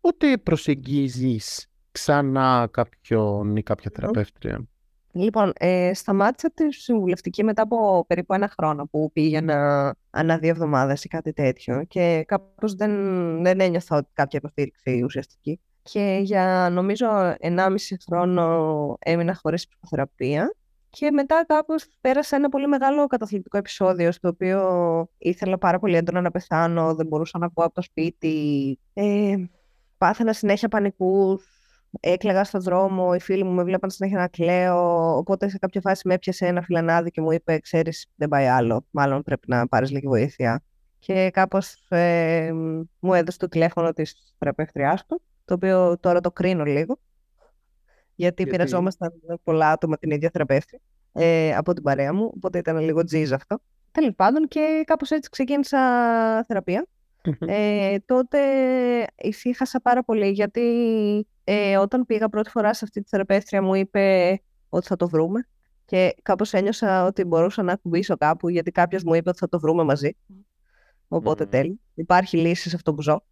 [0.00, 4.66] Πότε προσεγγίζεις ξανά κάποιον ή κάποια θεραπεύτρια;
[5.14, 11.04] Λοιπόν, ε, σταμάτησα τη συμβουλευτική μετά από περίπου ένα χρόνο που πήγαινα ανά δύο εβδομάδες
[11.04, 12.92] ή κάτι τέτοιο και κάπως δεν,
[13.42, 15.60] δεν ένιωθα ότι κάποια υποστήριξη ουσιαστική.
[15.82, 17.06] Και για νομίζω
[17.40, 20.54] 1,5 χρόνο έμεινα χωρίς ψυχοθεραπεία
[20.90, 24.60] Και μετά κάπως πέρασα ένα πολύ μεγάλο καταθλιπτικό επεισόδιο στο οποίο
[25.18, 28.78] ήθελα πάρα πολύ έντονα να πεθάνω, δεν μπορούσα να πω από το σπίτι.
[28.92, 29.36] Ε,
[29.98, 31.61] πάθαινα συνέχεια πανικούς,
[32.00, 36.08] έκλαιγα στον δρόμο, οι φίλοι μου με βλέπαν συνέχεια να κλαίω, οπότε σε κάποια φάση
[36.08, 39.90] με έπιασε ένα φιλανάδι και μου είπε «Ξέρεις, δεν πάει άλλο, μάλλον πρέπει να πάρεις
[39.90, 40.62] λίγη βοήθεια».
[40.98, 42.50] Και κάπως ε,
[42.98, 46.98] μου έδωσε το τηλέφωνο της θεραπεύτριάς του, το οποίο τώρα το κρίνω λίγο,
[48.14, 48.46] γιατί, γιατί...
[48.46, 50.80] πειραζόμασταν πολλά άτομα την ίδια θεραπεύτρια
[51.12, 53.58] ε, από την παρέα μου, οπότε ήταν λίγο τζιζ αυτό.
[53.92, 55.78] Τέλος πάντων και κάπως έτσι ξεκίνησα
[56.46, 56.86] θεραπεία.
[57.38, 58.38] Ε, τότε
[59.22, 60.62] ησύχασα πάρα πολύ γιατί
[61.44, 65.46] ε, όταν πήγα πρώτη φορά σε αυτή τη θεραπεύτρια μου είπε ότι θα το βρούμε
[65.84, 69.60] και κάπως ένιωσα ότι μπορούσα να κουμπίσω κάπου γιατί κάποιος μου είπε ότι θα το
[69.60, 70.16] βρούμε μαζί.
[71.08, 71.50] Οπότε mm.
[71.50, 71.80] τέλει.
[71.94, 73.24] Υπάρχει λύση σε αυτό που ζω.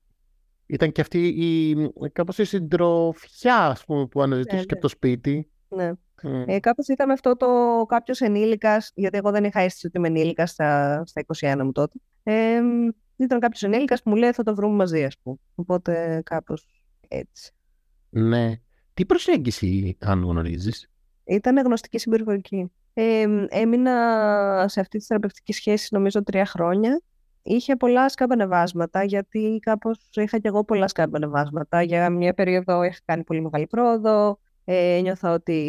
[0.66, 1.76] Ήταν και αυτή η,
[2.12, 5.50] κάπως η συντροφιά ας πούμε, που αναζητούσες ναι, και από το σπίτι.
[5.68, 5.92] Ναι.
[6.22, 6.44] Mm.
[6.46, 7.46] Ε, κάπως ήταν αυτό το
[7.88, 11.98] κάποιος ενήλικας, γιατί εγώ δεν είχα αίσθηση ότι είμαι ενήλικα στα, στα 21 μου τότε.
[12.22, 12.60] Ε,
[13.24, 15.36] ήταν κάποιος ενήλικας που μου λέει θα το βρούμε μαζί, ας πούμε.
[15.54, 17.52] Οπότε κάπως έτσι.
[18.10, 18.60] Ναι.
[18.94, 20.90] Τι προσέγγιση, αν γνωρίζεις;
[21.24, 22.70] Ήταν γνωστική συμπεριφορική.
[22.92, 27.02] Ε, έμεινα σε αυτή τη θεραπευτική σχέση νομίζω τρία χρόνια.
[27.42, 31.82] Είχε πολλά σκάμπανεβάσματα, γιατί κάπως είχα και εγώ πολλά σκάμπανεβάσματα.
[31.82, 35.62] Για μια περίοδο είχα κάνει πολύ μεγάλη πρόοδο, ε, ένιωθα ότι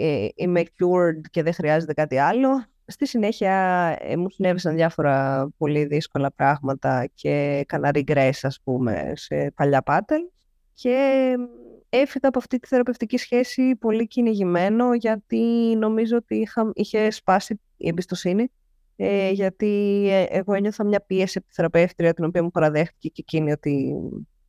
[0.00, 2.64] ε, είμαι cured και δεν χρειάζεται κάτι άλλο.
[2.86, 3.54] Στη συνέχεια
[4.00, 10.30] ε, μου συνέβησαν διάφορα πολύ δύσκολα πράγματα και έκανα regress, ας πούμε, σε παλιά pattern.
[10.74, 11.34] Και
[11.88, 17.88] έφυγα από αυτή τη θεραπευτική σχέση πολύ κυνηγημένο, γιατί νομίζω ότι είχα, είχε σπάσει η
[17.88, 18.50] εμπιστοσύνη.
[18.96, 23.20] Ε, γιατί ε, εγώ ένιωθα μια πίεση από τη θεραπεύτρια, την οποία μου παραδέχτηκε και
[23.20, 23.94] εκείνη ότι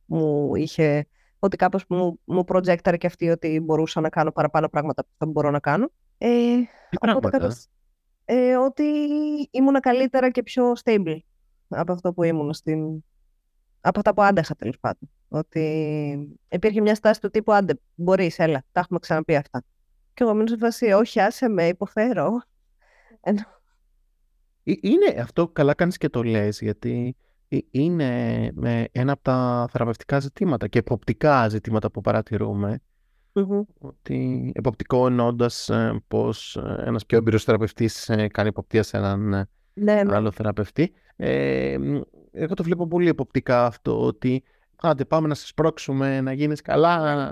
[0.04, 1.06] μου είχε
[1.38, 5.26] ότι κάπως μου, μου projectαρε και αυτή ότι μπορούσα να κάνω παραπάνω πράγματα που θα
[5.26, 5.90] μπορώ να κάνω.
[6.18, 6.56] Ε,
[6.90, 7.50] Τι πράγματα;
[8.30, 8.84] Ε, ότι
[9.50, 11.18] ήμουν καλύτερα και πιο stable
[11.68, 13.04] από αυτό που ήμουν στην...
[13.80, 15.10] από αυτά που άντεχα τέλος πάντων.
[15.28, 19.64] Ότι υπήρχε μια στάση του τύπου άντε, μπορείς, έλα, τα έχουμε ξαναπεί αυτά.
[20.14, 22.42] Και εγώ μείνω σε φάση, όχι, άσε με, υποφέρω.
[23.20, 23.32] Ε,
[24.62, 27.16] είναι αυτό, καλά κάνεις και το λες, γιατί
[27.70, 28.52] είναι
[28.92, 32.80] ένα από τα θεραπευτικά ζητήματα και εποπτικά ζητήματα που παρατηρούμε.
[33.78, 39.28] Ότι εποπτικό εννοώντα ε, πως ε, ένας πιο έμπειρος θεραπευτής ε, κάνει εποπτεία σε έναν
[39.74, 40.14] ναι, ναι.
[40.14, 40.92] άλλο θεραπευτή.
[41.16, 41.76] Ε,
[42.32, 44.42] εγώ το βλέπω πολύ εποπτικά αυτό ότι
[44.76, 47.24] άντε πάμε να σε σπρώξουμε να γίνεις καλά.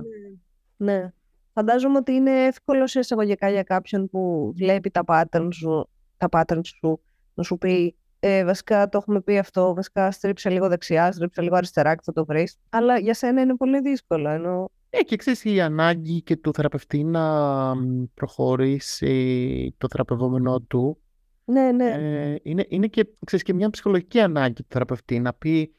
[0.76, 0.92] Ναι.
[0.92, 1.12] ναι.
[1.52, 6.66] Φαντάζομαι ότι είναι εύκολο σε εισαγωγικά για κάποιον που βλέπει τα patterns σου, τα patterns
[6.78, 7.00] σου
[7.34, 11.56] να σου πει ε, βασικά το έχουμε πει αυτό, βασικά στρίψε λίγο δεξιά, στρίψε λίγο
[11.56, 12.56] αριστερά και θα το βρεις.
[12.68, 14.28] Αλλά για σένα είναι πολύ δύσκολο.
[14.28, 14.70] Ενώ...
[14.90, 17.74] Ε, και ξέρεις η ανάγκη και του θεραπευτή να
[18.14, 20.98] προχωρήσει το θεραπευόμενό του.
[21.44, 21.90] Ναι, ναι.
[21.90, 25.74] Ε, είναι, είναι και, ξέρεις, και μια ψυχολογική ανάγκη του θεραπευτή να πει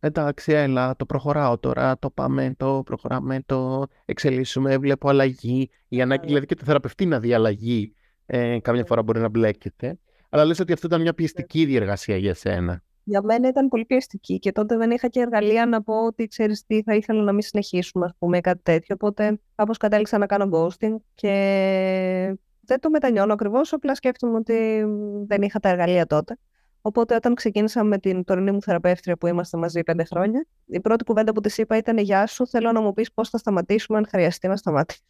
[0.00, 5.70] εντάξει, έλα, το προχωράω τώρα, το πάμε, το προχωράμε, το εξελίσσουμε, βλέπω αλλαγή.
[5.88, 6.26] Η ανάγκη ναι.
[6.26, 7.94] δηλαδή και του θεραπευτή να δει αλλαγή
[8.26, 8.86] ε, κάμια ναι.
[8.86, 9.98] φορά μπορεί να μπλέκεται.
[10.28, 12.82] Αλλά λες ότι αυτό ήταν μια πιεστική διεργασία για σένα.
[13.04, 16.66] Για μένα ήταν πολύ πιεστική και τότε δεν είχα και εργαλεία να πω ότι ξέρεις
[16.66, 18.94] τι θα ήθελα να μην συνεχίσουμε ας πούμε κάτι τέτοιο.
[19.00, 23.72] Οπότε κάπως κατέληξα να κάνω ghosting και δεν το μετανιώνω ακριβώς.
[23.72, 24.84] Απλά σκέφτομαι ότι
[25.26, 26.38] δεν είχα τα εργαλεία τότε.
[26.80, 31.04] Οπότε όταν ξεκίνησα με την τωρινή μου θεραπεύτρια που είμαστε μαζί πέντε χρόνια, η πρώτη
[31.04, 34.06] κουβέντα που της είπα ήταν «Γεια σου, θέλω να μου πεις πώς θα σταματήσουμε αν
[34.08, 35.08] χρειαστεί να σταματήσουμε».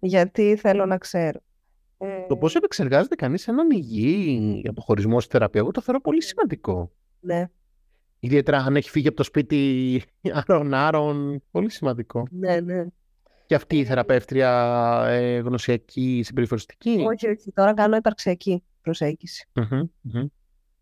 [0.00, 1.40] Γιατί θέλω να ξέρω.
[2.28, 6.92] Το πώς επεξεργάζεται κανείς έναν υγιή αποχωρισμό στη θεραπεία, εγώ το θεωρώ πολύ σημαντικό.
[7.20, 7.48] Ναι.
[8.20, 10.02] Ιδιαίτερα αν έχει φύγει από το σπίτι
[10.46, 12.26] άρον-άρον, πολύ σημαντικό.
[12.30, 12.86] Ναι, ναι.
[13.46, 17.04] Και αυτή η θεραπεύτρια ε, γνωσιακή, συμπεριφοριστική.
[17.06, 17.52] Όχι, όχι.
[17.52, 18.62] Τώρα κάνω υπαρξιακή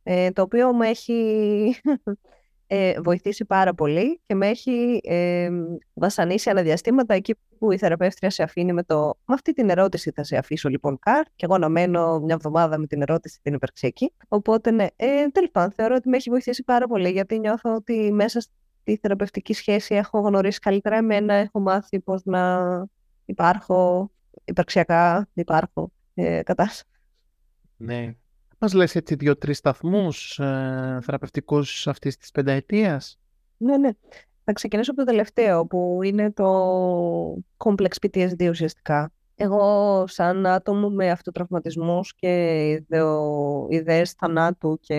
[0.03, 1.81] Ε, το οποίο μου έχει
[2.67, 5.51] ε, βοηθήσει πάρα πολύ και με έχει ε,
[5.95, 10.25] βασανίσει αναδιαστήματα εκεί που η θεραπεύτρια σε αφήνει με το «Με αυτή την ερώτηση θα
[10.25, 14.13] σε αφήσω λοιπόν καρ» και εγώ να μένω μια εβδομάδα με την ερώτηση την υπερξιακή.
[14.29, 18.13] Οπότε ναι, ε, τέλος πάντων θεωρώ ότι με έχει βοηθήσει πάρα πολύ γιατί νιώθω ότι
[18.13, 22.85] μέσα στη θεραπευτική σχέση έχω γνωρίσει καλύτερα εμένα, έχω μάθει πώς να
[23.25, 24.11] υπάρχω
[24.45, 26.85] υπαρξιακά, υπάρχω ε, κατάσταση.
[27.77, 28.15] Ναι,
[28.59, 33.19] μας λες έτσι δύο-τρεις σταθμούς ε, θεραπευτικούς αυτής της πενταετίας;
[33.57, 33.91] Ναι, ναι.
[34.45, 39.11] Θα ξεκινήσω από το τελευταίο που είναι το complex PTSD ουσιαστικά.
[39.35, 44.95] Εγώ σαν άτομο με αυτοτραυματισμούς και ιδεο, ιδέες θανάτου και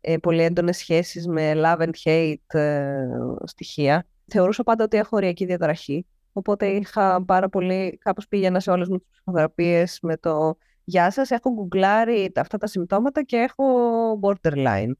[0.00, 3.06] ε, πολύ έντονες σχέσεις με love and hate ε,
[3.44, 8.88] στοιχεία, θεωρούσα πάντα ότι έχω οριακή διαταραχή Οπότε είχα πάρα πολύ, κάπως πήγαινα σε όλες
[8.88, 13.64] μου τις ψυχοθεραπείες με το «Γεια σας, έχω γκουγκλάρει αυτά τα συμπτώματα και έχω
[14.20, 14.90] borderline».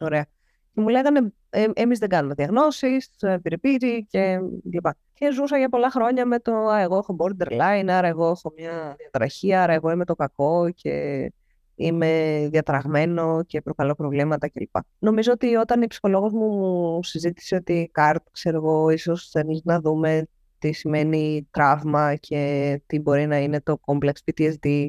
[0.00, 0.26] Ωραία.
[0.72, 3.10] Και μου λέγανε ε, «Εμείς δεν κάνουμε διαγνώσεις,
[3.42, 4.38] πυρεπίτη και
[4.72, 4.96] λοιπά».
[5.14, 8.94] Και ζούσα για πολλά χρόνια με το «Α, εγώ έχω borderline, άρα εγώ έχω μια
[8.98, 11.32] διαταραχή, άρα εγώ είμαι το κακό και
[11.74, 14.76] είμαι διαταραγμένο και προκαλώ προβλήματα κλπ.
[14.98, 20.26] Νομίζω ότι όταν η ψυχολόγος μου συζήτησε ότι «Καρτ, ξέρω εγώ, ίσως θέλει να δούμε
[20.58, 24.88] τι σημαίνει τραύμα και τι μπορεί να είναι το complex PTSD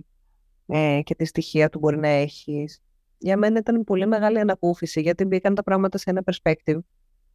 [0.67, 2.82] ε, και τι στοιχεία του μπορεί να έχεις.
[3.17, 6.80] Για μένα ήταν πολύ μεγάλη ανακούφιση γιατί μπήκαν τα πράγματα σε ένα perspective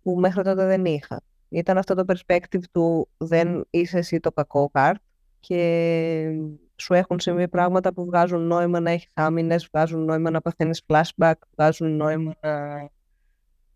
[0.03, 1.23] που μέχρι τότε δεν είχα.
[1.49, 5.03] Ήταν αυτό το perspective του δεν είσαι εσύ το κακό καρτ
[5.41, 6.41] και
[6.77, 11.35] σου έχουν συμβεί πράγματα που βγάζουν νόημα να έχεις άμυνες, βγάζουν νόημα να παθαίνεις flashback,
[11.57, 12.89] βγάζουν νόημα να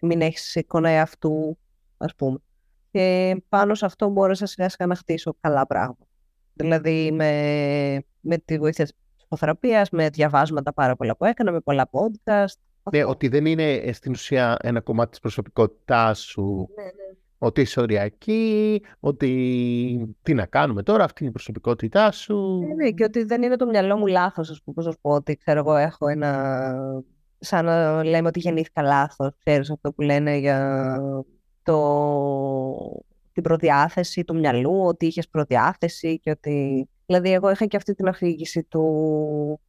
[0.00, 1.58] μην έχεις εικόνα εαυτού,
[1.96, 2.38] ας πούμε
[2.96, 6.06] και πάνω σε αυτό μπόρεσα σιγά σιγά να χτίσω καλά πράγματα.
[6.52, 7.30] Δηλαδή με,
[8.20, 8.94] με τη βοήθεια της
[9.28, 12.54] ψυχοθεραπείας, με διαβάσματα πάρα πολλά που έκανα, με πολλά podcast.
[12.90, 16.90] Ναι, ότι δεν είναι ε, στην ουσία ένα κομμάτι της προσωπικότητάς σου, ναι, ναι.
[17.38, 22.64] ότι είσαι οριακή, ότι τι να κάνουμε τώρα, αυτή είναι η προσωπικότητά σου.
[22.66, 25.36] Ναι, ναι, και ότι δεν είναι το μυαλό μου λάθος, ας πούμε, πώς πω, ότι
[25.36, 26.74] ξέρω εγώ έχω ένα...
[27.38, 31.00] Σαν να λέμε ότι γεννήθηκα λάθος, ξέρεις αυτό που λένε για
[31.62, 36.88] το, την προδιάθεση του μυαλού, ότι είχες προδιάθεση και ότι...
[37.06, 38.82] Δηλαδή, εγώ είχα και αυτή την αφήγηση του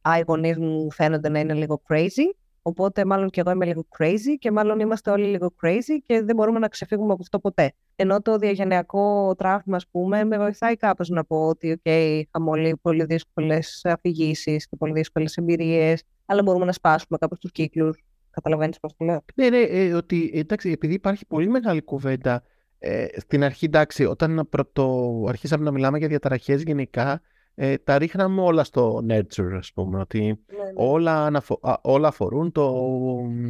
[0.08, 3.86] «Α, οι γονείς μου φαίνονται να είναι λίγο crazy», οπότε μάλλον και εγώ είμαι λίγο
[3.98, 7.72] crazy και μάλλον είμαστε όλοι λίγο crazy και δεν μπορούμε να ξεφύγουμε από αυτό ποτέ.
[7.96, 12.76] Ενώ το διαγενειακό τραύμα, ας πούμε, με βοηθάει κάπως να πω ότι, OK, είχαμε όλοι
[12.82, 18.02] πολύ δύσκολες αφηγήσεις και πολύ δύσκολες εμπειρίες, αλλά μπορούμε να σπάσουμε κάπως τους κύκλους
[18.40, 19.24] Καταλαβαίνεις πώς το λέω.
[19.34, 22.42] Ναι, ναι, ε, ότι εντάξει, επειδή υπάρχει πολύ μεγάλη κουβέντα.
[22.78, 27.20] Ε, στην αρχή, εντάξει, όταν πρωτο, αρχίσαμε να μιλάμε για διαταραχές γενικά,
[27.54, 30.00] ε, τα ρίχναμε όλα στο nurture, ας πούμε.
[30.00, 30.72] Ότι ναι, ναι.
[30.74, 31.60] Όλα, αναφο...
[31.82, 32.74] όλα αφορούν το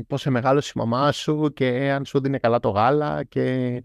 [0.07, 3.81] πόσο μεγάλωσε η μαμά σου και αν σου δίνει καλά το γάλα και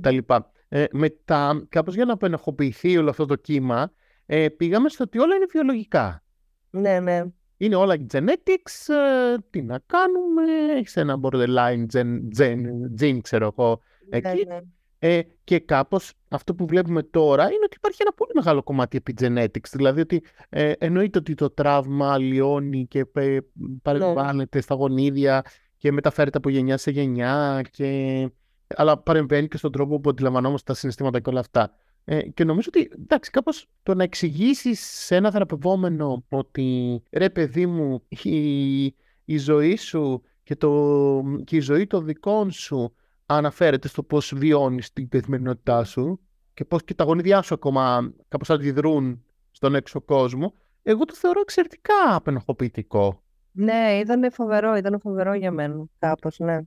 [0.00, 0.50] τα λοιπά.
[0.68, 3.92] Ε, μετά, κάπως για να απενεχοποιηθεί όλο αυτό το κύμα,
[4.26, 6.22] ε, πήγαμε στο ότι όλα είναι βιολογικά.
[6.70, 7.24] Ναι, ναι
[7.58, 10.42] είναι όλα genetics, ε, τι να κάνουμε,
[10.76, 12.60] έχεις ένα borderline gen, gen,
[13.00, 14.44] gene, ξέρω εγώ, ναι, εκεί.
[14.46, 14.58] Ναι.
[14.98, 19.70] Ε, και κάπως αυτό που βλέπουμε τώρα είναι ότι υπάρχει ένα πολύ μεγάλο κομμάτι epigenetics,
[19.72, 23.38] δηλαδή ότι ε, εννοείται ότι το τραύμα λιώνει και ε,
[23.82, 25.44] παρεμβάλλεται στα γονίδια
[25.76, 28.30] και μεταφέρεται από γενιά σε γενιά, και...
[28.66, 31.70] αλλά παρεμβαίνει και στον τρόπο που αντιλαμβανόμαστε τα συναισθήματα και όλα αυτά.
[32.04, 37.66] Ε, και νομίζω ότι, εντάξει, κάπως το να εξηγήσεις σε ένα θεραπευόμενο ότι ρε παιδί
[37.66, 38.84] μου, η,
[39.24, 42.94] η ζωή σου και, το, και η ζωή των δικών σου
[43.30, 46.20] αναφέρεται στο πώς βιώνεις την καθημερινότητά σου
[46.54, 51.40] και πώς και τα γονίδια σου ακόμα κάπως αντιδρούν στον έξω κόσμο, εγώ το θεωρώ
[51.40, 53.22] εξαιρετικά απενοχοποιητικό.
[53.52, 56.58] Ναι, ήταν φοβερό, ήταν φοβερό για μένα κάπως, ναι.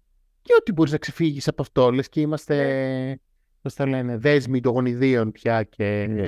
[0.41, 3.15] Και ότι μπορείς να ξεφύγεις από αυτό, λες και είμαστε ναι
[3.62, 6.08] πώς θα λένε, δέσμοι των γονιδίων πια και...
[6.10, 6.28] Ναι.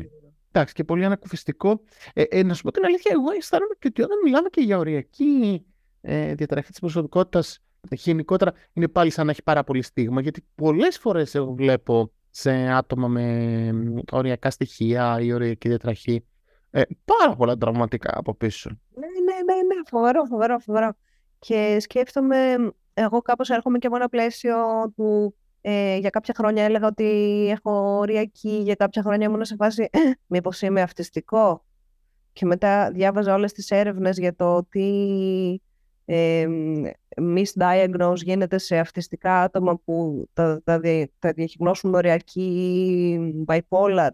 [0.52, 1.82] Εντάξει, και πολύ ανακουφιστικό.
[2.14, 4.78] Ε, ε, να σου πω την αλήθεια, εγώ αισθάνομαι και ότι όταν μιλάμε και για
[4.78, 5.66] οριακή
[6.02, 10.98] ε, διαταραχή της προσωπικότητας, γενικότερα είναι πάλι σαν να έχει πάρα πολύ στίγμα, γιατί πολλές
[10.98, 13.70] φορές εγώ βλέπω σε άτομα με
[14.12, 16.26] οριακά στοιχεία ή οριακή διατραχή
[16.76, 18.70] ε, πάρα πολλά τραυματικά από πίσω.
[18.96, 20.94] Ναι, ναι, ναι, ναι, φοβερό, φοβερό, φοβερό.
[21.40, 22.56] Και σκέφτομαι,
[22.94, 24.56] εγώ κάπως έρχομαι και από ένα πλαίσιο
[24.96, 29.90] του ε, για κάποια χρόνια έλεγα ότι έχω οριακή, για κάποια χρόνια ήμουν σε φάση
[30.28, 31.66] μήπως είμαι αυτιστικό.
[32.34, 35.62] Και μετά διάβαζα όλες τις έρευνες για το ότι
[36.06, 36.48] ε,
[37.18, 40.82] misdiagnose γίνεται σε αυτιστικά άτομα που τα, τα,
[41.20, 44.10] τα διαγνώσουν οριακή bipolar.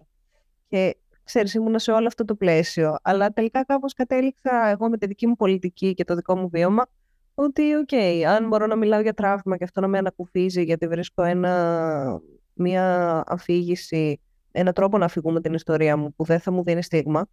[0.68, 2.96] Και ξέρεις, ήμουν σε όλο αυτό το πλαίσιο.
[3.02, 6.86] Αλλά τελικά κάπως κατέληξα εγώ με τη δική μου πολιτική και το δικό μου βίωμα
[7.34, 10.88] ότι, ok, okay, αν μπορώ να μιλάω για τραύμα και αυτό να με ανακουφίζει γιατί
[10.88, 12.22] βρίσκω ένα,
[12.54, 14.20] μια αφήγηση,
[14.52, 17.26] ένα τρόπο να αφηγούμαι την ιστορία μου που δεν θα μου δίνει στίγμα.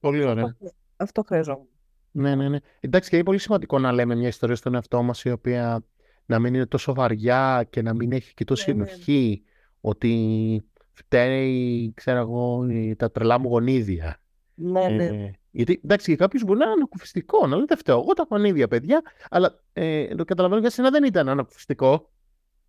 [0.00, 0.56] Πολύ ωραία.
[0.96, 1.68] Αυτό χρειαζόμουν.
[2.18, 2.58] Ναι, ναι, ναι.
[2.80, 5.84] Εντάξει, και είναι πολύ σημαντικό να λέμε μια ιστορία στον εαυτό μας η οποία
[6.26, 9.34] να μην είναι τόσο βαριά και να μην έχει και τόσο ναι, ναι.
[9.80, 14.20] ότι φταίει, ξέρω εγώ, τα τρελά μου γονίδια.
[14.54, 15.04] Ναι, ναι.
[15.04, 17.98] Ε, γιατί εντάξει, για κάποιους μπορεί να είναι ανακουφιστικό, να λέει δεν φταίω.
[17.98, 22.10] Εγώ τα έχω ίδια παιδιά, αλλά ε, το καταλαβαίνω για σένα δεν ήταν ανακουφιστικό.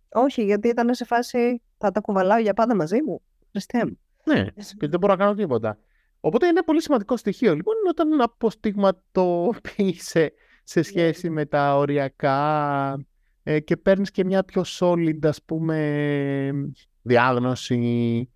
[0.08, 3.22] Όχι, γιατί ήταν σε φάση θα τα κουβαλάω για πάντα μαζί μου.
[3.50, 3.98] Χριστέ μου.
[4.24, 4.44] Ναι,
[4.78, 5.78] και δεν μπορώ να κάνω τίποτα.
[6.20, 10.32] Οπότε είναι πολύ σημαντικό στοιχείο λοιπόν όταν αποστιγματοποιείσαι
[10.64, 11.32] σε σχέση ναι.
[11.32, 12.98] με τα οριακά
[13.42, 18.30] ε, και παίρνεις και μια πιο solid ας πούμε διάγνωση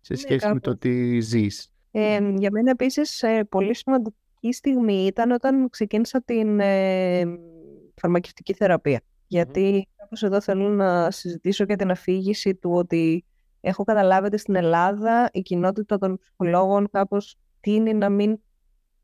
[0.00, 1.68] σε σχέση με το ότι ζεις.
[1.90, 7.24] Ε, για μένα επίσης ε, πολύ σημαντική στιγμή ήταν όταν ξεκίνησα την ε,
[7.94, 9.00] φαρμακευτική θεραπεία.
[9.26, 13.24] Γιατί κάπως εδώ θέλω να συζητήσω για την αφήγηση του ότι
[13.64, 18.38] έχω καταλάβει ότι στην Ελλάδα η κοινότητα των ψυχολόγων κάπως τίνει να μην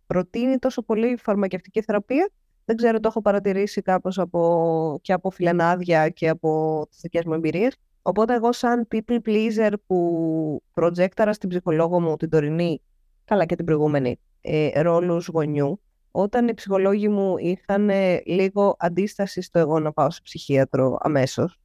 [0.07, 2.31] προτείνει τόσο πολύ φαρμακευτική θεραπεία.
[2.65, 7.35] Δεν ξέρω, το έχω παρατηρήσει κάπως από, και από φιλενάδια και από τις δικές μου
[7.35, 7.77] εμπειρίες.
[8.03, 12.83] Οπότε εγώ σαν people pleaser που προτζέκταρα στην ψυχολόγο μου την τωρινή,
[13.25, 19.41] καλά και την προηγούμενη, ε, ρόλους γονιού, όταν οι ψυχολόγοι μου είχαν ε, λίγο αντίσταση
[19.43, 21.61] στο εγώ να πάω σε ψυχίατρο αμέσως,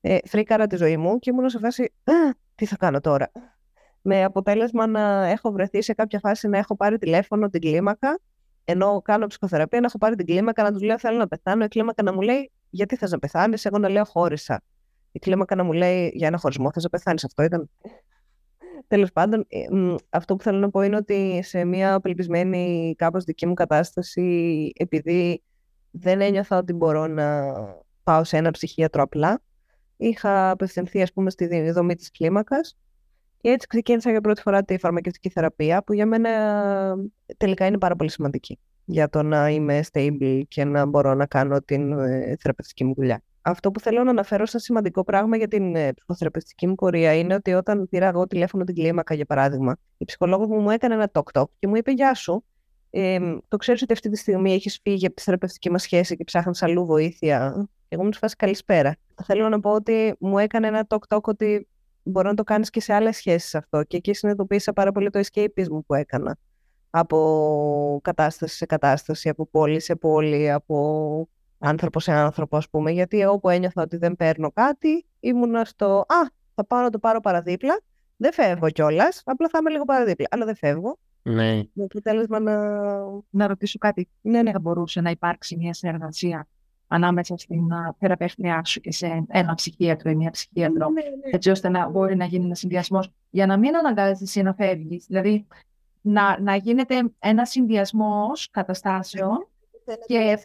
[0.00, 1.92] ε, φρίκαρα τη ζωή μου και ήμουν σε φάση
[2.54, 3.30] τι θα κάνω τώρα.
[4.02, 8.20] Με αποτέλεσμα να έχω βρεθεί σε κάποια φάση να έχω πάρει τηλέφωνο την κλίμακα,
[8.64, 11.68] ενώ κάνω ψυχοθεραπεία, να έχω πάρει την κλίμακα να του λέω θέλω να πεθάνω, η
[11.68, 14.62] κλίμακα να μου λέει γιατί θες να πεθάνεις, εγώ να λέω χώρισα.
[15.12, 17.70] Η κλίμακα να μου λέει για ένα χωρισμό θες να πεθάνεις, αυτό ήταν.
[18.86, 19.66] Τέλος πάντων, ε,
[20.08, 25.42] αυτό που θέλω να πω είναι ότι σε μια απελπισμένη κάπως δική μου κατάσταση, επειδή
[25.90, 27.54] δεν ένιωθα ότι μπορώ να
[28.02, 29.42] πάω σε ένα ψυχίατρο απλά,
[30.00, 32.78] είχα απευθυνθεί ας πούμε στη δομή της κλίμακας
[33.40, 36.30] και έτσι ξεκίνησα για πρώτη φορά τη φαρμακευτική θεραπεία που για μένα
[37.36, 41.60] τελικά είναι πάρα πολύ σημαντική για το να είμαι stable και να μπορώ να κάνω
[41.60, 43.22] την ε, θεραπευτική μου δουλειά.
[43.42, 47.34] Αυτό που θέλω να αναφέρω σαν σημαντικό πράγμα για την ε, ψυχοθεραπευτική μου πορεία είναι
[47.34, 51.10] ότι όταν πήρα εγώ τηλέφωνο την κλίμακα, για παράδειγμα, η ψυχολόγος μου μου έκανε ένα
[51.12, 52.44] talk-talk και μου είπε Γεια σου.
[52.90, 56.24] Ε, το ξέρεις ότι αυτή τη στιγμή έχεις φύγει από τη θεραπευτική μας σχέση και
[56.24, 57.68] ψάχνεις αλλού βοήθεια.
[57.88, 58.96] Και εγώ μου σου καλησπέρα.
[59.24, 61.68] Θέλω να πω ότι μου έκανε ένα talk-talk ότι
[62.02, 63.82] μπορεί να το κάνεις και σε άλλες σχέσεις αυτό.
[63.82, 66.36] Και εκεί συνειδητοποίησα πάρα πολύ το escapism που έκανα.
[66.90, 72.90] Από κατάσταση σε κατάσταση, από πόλη σε πόλη, από άνθρωπο σε άνθρωπο, ας πούμε.
[72.90, 77.20] Γιατί όπου ένιωθα ότι δεν παίρνω κάτι, ήμουνα στο Α, θα πάω να το πάρω
[77.20, 77.80] παραδίπλα.
[78.16, 79.22] Δεν φεύγω κιόλας.
[79.24, 80.26] Απλά θα είμαι λίγο παραδίπλα.
[80.30, 80.98] Αλλά δεν φεύγω.
[81.22, 81.62] Ναι.
[81.72, 82.54] Με αποτέλεσμα να...
[83.30, 84.08] να ρωτήσω κάτι.
[84.20, 86.48] Ναι, ναι, θα μπορούσε να υπάρξει μια συνεργασία
[86.92, 91.08] ανάμεσα στην θεραπεύτριά σου και σε ένα ψυχίατρο ή μια ψυχίατρο, ναι, ναι.
[91.30, 95.04] έτσι ώστε να μπορεί να γίνει ένα συνδυασμός; Για να μην αναγκάζεσαι εσύ να φεύγεις.
[95.06, 95.46] Δηλαδή,
[96.00, 99.48] να, να γίνεται ένα συνδυασμός καταστάσεων
[100.06, 100.38] και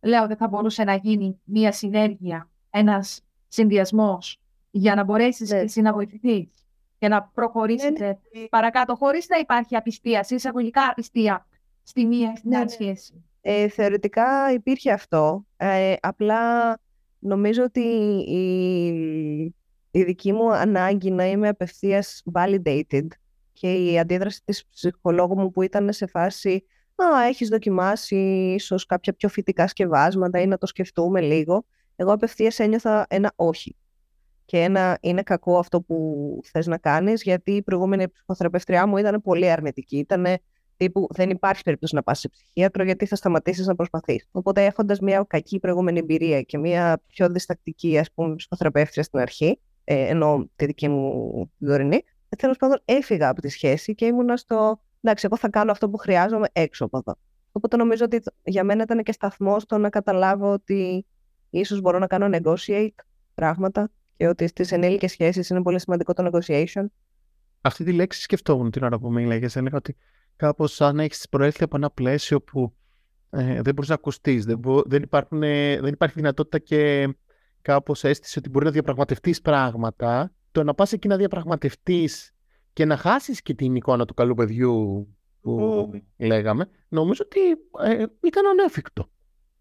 [0.00, 5.58] λέω δεν θα μπορούσε να γίνει μια συνέργεια, ένας συνδυασμός για να μπορέσεις ναι.
[5.58, 6.65] εσύ να βοηθηθείς;
[6.98, 8.46] Και να προχωρήσετε ναι, ναι.
[8.46, 11.46] παρακάτω χωρίς να υπάρχει απιστία, εισαγωγικά απιστία
[11.82, 13.24] στη μία ή στην άλλη σχέση.
[13.40, 15.46] Ε, θεωρητικά υπήρχε αυτό.
[15.56, 16.74] Ε, απλά
[17.18, 17.80] νομίζω ότι
[18.28, 18.86] η,
[19.90, 23.06] η δική μου ανάγκη να είμαι απευθείας validated
[23.52, 28.16] και η αντίδραση της ψυχολόγου μου που ήταν σε φάση «Α, έχεις δοκιμάσει
[28.54, 31.66] ίσως κάποια πιο φυτικά σκευάσματα ή να το σκεφτούμε λίγο».
[31.96, 33.76] Εγώ απευθείας ένιωθα ένα όχι.
[34.46, 39.22] Και ένα είναι κακό αυτό που θες να κάνεις, γιατί η προηγούμενη ψυχοθεραπευτριά μου ήταν
[39.22, 39.98] πολύ αρνητική.
[39.98, 40.26] Ήταν
[40.76, 44.28] τύπου δεν υπάρχει περίπτωση να πας σε ψυχίατρο γιατί θα σταματήσεις να προσπαθείς.
[44.30, 49.60] Οπότε, έχοντας μια κακή προηγούμενη εμπειρία και μια πιο διστακτική, ας πούμε, ψυχοθεραπεύτρια στην αρχή,
[49.84, 52.02] ε, ενώ τη δική μου δωρηνή,
[52.36, 54.80] τέλος πάντων έφυγα από τη σχέση και ήμουνα στο.
[55.00, 57.16] Εντάξει, εγώ θα κάνω αυτό που χρειάζομαι έξω από εδώ.
[57.52, 61.06] Οπότε νομίζω ότι για μένα ήταν και σταθμό στο να καταλάβω ότι
[61.50, 62.88] ίσως μπορώ να κάνω negotiate
[63.34, 66.84] πράγματα και ότι στις ενήλικες σχέσεις είναι πολύ σημαντικό το negotiation.
[67.60, 69.46] Αυτή τη λέξη σκεφτόμουν την ώρα που μίλαγε.
[69.54, 69.96] Έλεγα ότι
[70.36, 72.76] κάπως σαν να έχεις προέλθει από ένα πλαίσιο που
[73.30, 77.08] ε, δεν μπορείς να ακουστείς, δεν, δεν, υπάρχουν, ε, δεν υπάρχει δυνατότητα και
[77.62, 80.32] κάπως αίσθηση ότι μπορεί να διαπραγματευτείς πράγματα.
[80.52, 82.34] Το να πας εκεί να διαπραγματευτείς
[82.72, 85.08] και να χάσεις και την εικόνα του καλού παιδιού
[85.40, 87.40] που λέγαμε, νομίζω ότι
[87.90, 89.10] ε, ήταν ανέφικτο.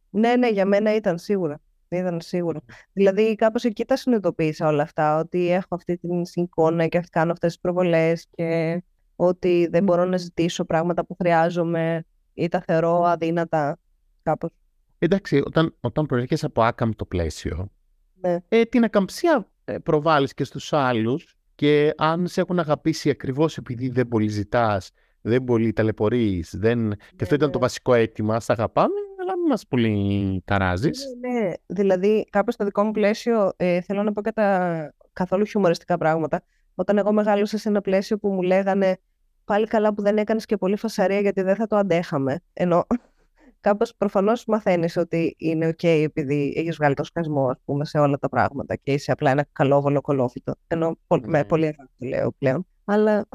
[0.09, 1.61] Ναι, ναι, για μένα ήταν σίγουρα.
[1.89, 2.62] Ήταν σίγουρα.
[2.93, 7.52] Δηλαδή, κάπως εκεί τα συνειδητοποίησα όλα αυτά, ότι έχω αυτή την εικόνα και κάνω αυτές
[7.52, 8.81] τις προβολές και
[9.15, 13.79] ότι δεν μπορώ να ζητήσω πράγματα που χρειάζομαι ή τα θεωρώ αδύνατα
[14.23, 14.50] κάπως.
[15.00, 17.71] Εντάξει, όταν, όταν προέρχεσαι από άκαμπτο πλαίσιο,
[18.21, 18.38] ναι.
[18.48, 23.90] ε, την ακαμψία ε, προβάλλεις και στους άλλους και αν σε έχουν αγαπήσει ακριβώς επειδή
[23.90, 26.98] δεν πολύ ζητάς, δεν πολύ ταλαιπωρείς, δεν...
[27.15, 27.63] και αυτό ήταν το ναι.
[27.63, 29.14] βασικό αίτημα, σ' αγαπάμε, αλλά μην
[29.48, 31.06] μας πολύ ταράζεις.
[31.19, 35.46] Ναι, ναι, δηλαδή κάπως στο δικό μου πλαίσιο ε, θέλω να πω και τα καθόλου
[35.46, 36.43] χιουμοριστικά πράγματα
[36.75, 38.98] όταν εγώ μεγάλωσα σε ένα πλαίσιο που μου λέγανε
[39.46, 42.39] πάλι καλά που δεν έκανες και πολύ φασαρία γιατί δεν θα το αντέχαμε.
[42.54, 42.85] Ενώ
[43.65, 48.17] κάπως προφανώς μαθαίνεις ότι είναι ok επειδή έχεις βγάλει το σκασμό ας πούμε, σε όλα
[48.17, 50.54] τα πράγματα και είσαι απλά ένα καλό βολοκολόφιτο.
[50.67, 51.46] Ενώ με ναι.
[51.46, 52.65] πολύ αγάπη το λέω πλέον.
[52.85, 53.27] Αλλά...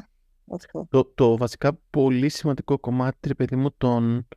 [0.89, 4.27] Το, το βασικά πολύ σημαντικό κομμάτι, ρε παιδί μου, τον,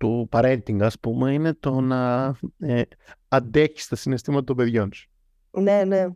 [0.00, 2.82] του parenting, ας πούμε, είναι το να ε,
[3.28, 5.10] αντέχεις τα συναισθήματα των παιδιών σου.
[5.50, 6.06] Ναι, ναι.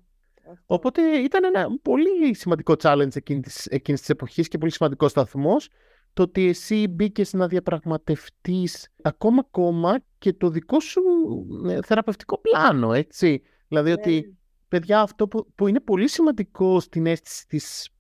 [0.67, 5.69] Οπότε ήταν ένα πολύ σημαντικό challenge εκείνης, εκείνης της εποχής και πολύ σημαντικός σταθμός
[6.13, 11.03] το ότι εσύ μπήκες να διαπραγματευτείς ακόμα ακόμα και το δικό σου
[11.69, 13.43] ε, θεραπευτικό πλάνο, έτσι.
[13.69, 14.35] Δηλαδή ότι, ναι.
[14.69, 17.94] παιδιά, αυτό που, που είναι πολύ σημαντικό στην αίσθηση της έτσι,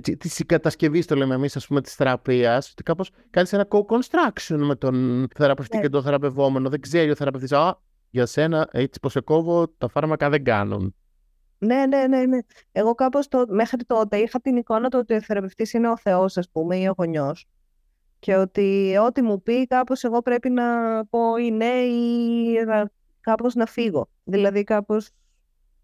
[0.00, 4.74] τη συγκατασκευή, το λέμε εμείς, ας πούμε, της θεραπείας, ότι κάπως κάνεις ένα co-construction με
[4.74, 5.82] τον θεραπευτή ναι.
[5.82, 6.68] και τον θεραπευόμενο.
[6.68, 7.80] Δεν ξέρει ο θεραπευτής, Α,
[8.10, 10.94] για σένα, έτσι πως σε κόβω, τα φάρμακα δεν κάνουν.
[11.58, 12.38] Ναι, ναι, ναι, ναι.
[12.72, 16.50] Εγώ κάπως μέχρι τότε είχα την εικόνα του ότι ο θεραπευτής είναι ο Θεός, ας
[16.50, 17.46] πούμε, ή ο γονιός.
[18.18, 20.64] Και ότι ό,τι μου πει, κάπως εγώ πρέπει να
[21.06, 22.54] πω ή ναι ή
[23.20, 24.08] κάπως να φύγω.
[24.24, 25.10] Δηλαδή, κάπως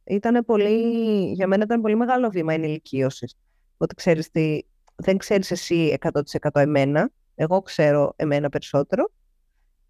[0.04, 3.34] ήταν πολύ, για μένα ήταν πολύ μεγάλο βήμα ενηλικίωσης
[3.80, 4.60] ότι ξέρεις τι,
[4.94, 5.96] δεν ξέρεις εσύ
[6.40, 9.10] 100% εμένα, εγώ ξέρω εμένα περισσότερο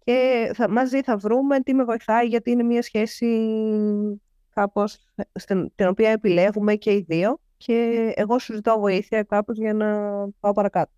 [0.03, 3.27] και θα, μαζί θα βρούμε τι με βοηθάει γιατί είναι μια σχέση
[4.49, 4.99] κάπως
[5.33, 9.95] στην, την οποία επιλέγουμε και οι δύο και εγώ σου ζητώ βοήθεια κάπως για να
[10.39, 10.91] πάω παρακάτω.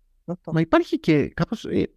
[0.44, 1.90] Μα υπάρχει και κάπως ε,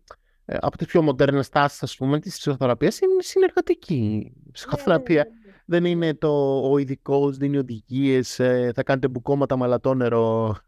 [0.45, 5.23] ε, από τις πιο μοντέρνες τάσεις ας πούμε της ψυχοθεραπείας είναι συνεργατική ψυχοθεραπεία.
[5.23, 5.55] Ναι, ναι, ναι.
[5.69, 10.66] Δεν είναι το ο ειδικός δίνει οδηγίες, ε, θα κάνετε μπουκώματα με νερό ναι, ναι.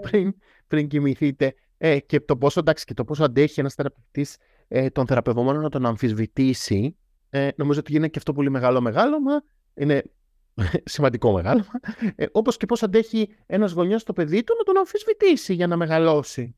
[0.00, 0.34] Πριν,
[0.66, 1.54] πριν κοιμηθείτε.
[1.78, 4.36] Ε, και το πόσο, εντάξει, και το πόσο αντέχει ένας θεραπευτής
[4.68, 6.96] ε, τον θεραπευόμενο να τον αμφισβητήσει.
[7.30, 9.42] Ε, νομίζω ότι είναι και αυτό πολύ μεγάλο μεγάλωμα.
[9.74, 10.02] Είναι
[10.84, 11.80] σημαντικό μεγάλωμα.
[12.14, 15.76] Ε, Όπως και πώς αντέχει ένας γονιός το παιδί του να τον αμφισβητήσει για να
[15.76, 16.56] μεγαλωσει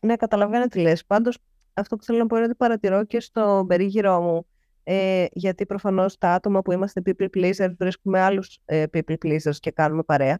[0.00, 1.04] Ναι, καταλαβαίνω τι λες.
[1.06, 1.38] Πάντως,
[1.72, 4.46] αυτό που θέλω να πω είναι ότι παρατηρώ και στο περίγυρό μου.
[4.84, 9.70] Ε, γιατί προφανώς τα άτομα που είμαστε people pleasers βρίσκουμε άλλους ε, people pleasers και
[9.70, 10.38] κάνουμε παρέα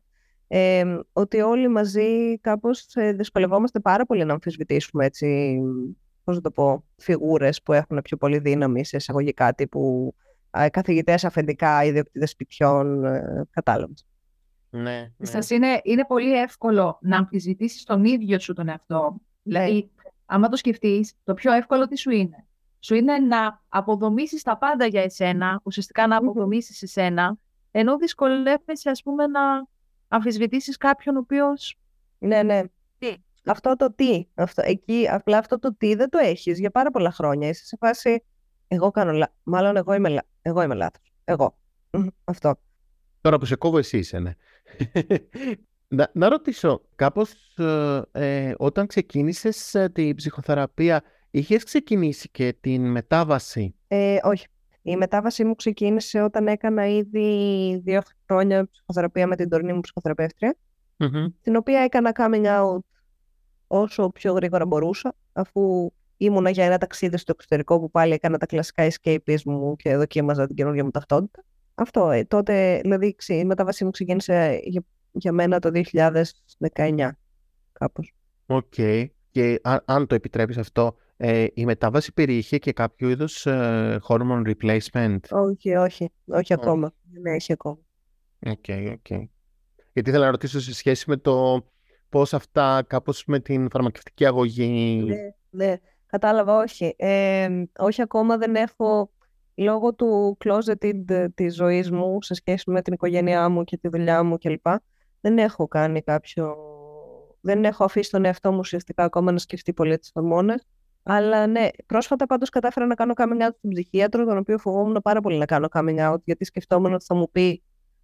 [1.12, 5.58] ότι όλοι μαζί κάπως ε, δυσκολευόμαστε πάρα πολύ να αμφισβητήσουμε έτσι,
[6.24, 10.14] πώς το πω, φιγούρες που έχουν πιο πολύ δύναμη σε εισαγωγικά τύπου
[10.70, 14.06] καθηγητές αφεντικά, ιδιοκτήτες σπιτιών, ε, κατάλαβες.
[14.70, 15.38] Ναι, ναι.
[15.48, 19.20] είναι, είναι πολύ εύκολο να αμφισβητήσεις τον ίδιο σου τον εαυτό.
[19.42, 20.10] Δηλαδή, ναι.
[20.26, 22.46] άμα το σκεφτείς, το πιο εύκολο τι σου είναι;
[22.80, 27.36] Σου είναι να αποδομήσεις τα πάντα για εσένα, ουσιαστικά να αποδομήσεις εσένα,
[27.70, 29.40] ενώ δυσκολεύεσαι, ας πούμε, να
[30.12, 31.76] αμφισβητήσεις κάποιον ο οποίος...
[32.18, 32.62] Ναι, ναι.
[32.98, 34.26] Τι; Αυτό το τι.
[34.34, 37.48] Αυτό, εκεί, απλά αυτό το τι δεν το έχεις για πάρα πολλά χρόνια.
[37.48, 38.24] Είσαι σε φάση,
[38.68, 39.34] εγώ κάνω λάθος.
[39.42, 41.12] Μάλλον εγώ είμαι, εγώ είμαι λάθος.
[41.24, 41.58] Εγώ.
[42.24, 42.54] Αυτό.
[43.20, 44.34] Τώρα που σε κόβω εσύ είσαι, ναι.
[45.96, 52.90] να, να ρωτήσω, κάπως ε, ε όταν ξεκίνησες ε, την ψυχοθεραπεία, είχες ξεκινήσει και την
[52.90, 54.46] μετάβαση; Ε, όχι.
[54.82, 60.56] Η μετάβασή μου ξεκίνησε όταν έκανα ήδη δύο χρόνια ψυχοθεραπεία με την τωρινή μου ψυχοθεραπευτρια
[61.42, 62.78] στην οποία έκανα coming out
[63.66, 68.46] όσο πιο γρήγορα μπορούσα, αφού ήμουνα για ένα ταξίδι στο εξωτερικό που πάλι έκανα τα
[68.46, 71.44] κλασικά escapism μου και δοκίμαζα την καινούργια μου ταυτότητα.
[71.74, 75.70] Αυτό, ε, τότε, δηλαδή, η μετάβασή μου ξεκίνησε για, για μένα το
[76.72, 77.10] 2019,
[77.72, 78.14] κάπως.
[78.46, 78.74] Οκ.
[79.30, 84.54] Και αν, αν το επιτρέπεις αυτό, ε, η μετάβαση περιείχε και κάποιο είδους ε, hormone
[84.54, 85.18] replacement.
[85.30, 86.10] Όχι, όχι.
[86.24, 86.94] Όχι ακόμα.
[87.12, 87.78] Δεν έχει ακόμα.
[88.46, 89.06] Ok, ok.
[89.92, 91.66] Γιατί ήθελα να ρωτήσω σε σχέση με το
[92.08, 95.02] πώς αυτά κάπως με την φαρμακευτική αγωγή...
[95.06, 95.16] Ναι,
[95.50, 95.76] ναι.
[96.06, 96.94] Κατάλαβα, όχι.
[96.96, 97.48] Ε,
[97.78, 99.10] όχι ακόμα δεν έχω,
[99.54, 104.22] λόγω του closeted της ζωής μου σε σχέση με την οικογένειά μου και τη δουλειά
[104.22, 104.66] μου κλπ.
[105.20, 106.56] Δεν έχω κάνει κάποιο...
[107.40, 110.66] Δεν έχω αφήσει τον εαυτό μου ουσιαστικά ακόμα να σκεφτεί πολύ τις ορμόνες.
[111.02, 115.20] Αλλά ναι, πρόσφατα πάντως κατάφερα να κάνω coming out στον ψυχίατρο, τον οποίο φοβόμουν πάρα
[115.20, 117.62] πολύ να κάνω coming out, γιατί σκεφτόμουν ότι θα μου πει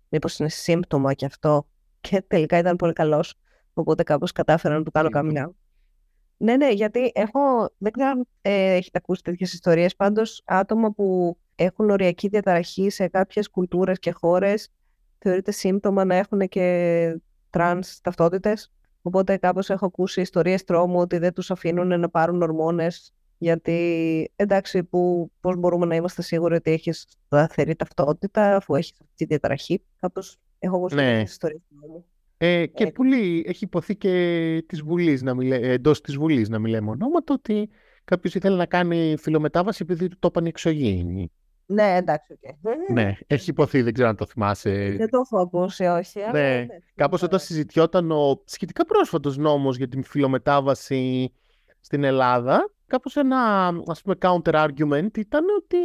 [0.09, 1.68] μήπως είναι σύμπτωμα και αυτό.
[2.01, 3.34] Και τελικά ήταν πολύ καλός,
[3.72, 5.53] οπότε κάπως κατάφερα να του κάνω coming out.
[6.36, 11.38] Ναι, ναι, γιατί έχω, δεν ξέρω αν ε, έχετε ακούσει τέτοιες ιστορίες, πάντως άτομα που
[11.55, 14.68] έχουν οριακή διαταραχή σε κάποιες κουλτούρες και χώρες
[15.18, 17.20] θεωρείται σύμπτωμα να έχουν και
[17.51, 18.72] τρανς ταυτότητες.
[19.03, 24.84] Οπότε κάπως έχω ακούσει ιστορίες τρόμου ότι δεν τους αφήνουν να πάρουν ορμόνες γιατί εντάξει
[24.84, 29.82] που, πώς μπορούμε να είμαστε σίγουροι ότι έχεις σταθερή ταυτότητα αφού έχεις αυτή τη διαταραχή.
[30.01, 31.20] Κάπως έχω ακούσει ναι.
[31.20, 32.05] ιστορίες τρόμου.
[32.40, 32.90] Ε, και ε.
[32.90, 37.68] πολύ έχει υποθεί και της Βουλής, να μιλέ, εντός της Βουλής να μιλάμε ονόματα ότι
[38.05, 41.32] κάποιος ήθελε να κάνει φιλομετάβαση επειδή του το είπαν εξωγήινοι.
[41.71, 42.93] Ναι, εντάξει, okay.
[42.93, 44.95] Ναι, έχει υποθεί, δεν ξέρω αν το θυμάσαι.
[44.99, 46.21] Δεν το έχω ακούσει, όχι.
[46.33, 51.33] Ναι, ναι κάπως όταν συζητιόταν ο σχετικά πρόσφατος νόμος για την φιλομετάβαση
[51.81, 55.79] στην Ελλάδα, κάπως ένα, ας πούμε, counter argument ήταν ότι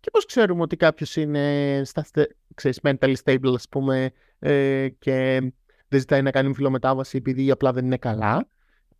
[0.00, 2.06] και πώς ξέρουμε ότι κάποιος είναι στα,
[2.54, 5.40] ξέρεις, mentally stable, ας πούμε, ε, και
[5.88, 8.48] δεν ζητάει να κάνει φιλομετάβαση επειδή απλά δεν είναι καλά.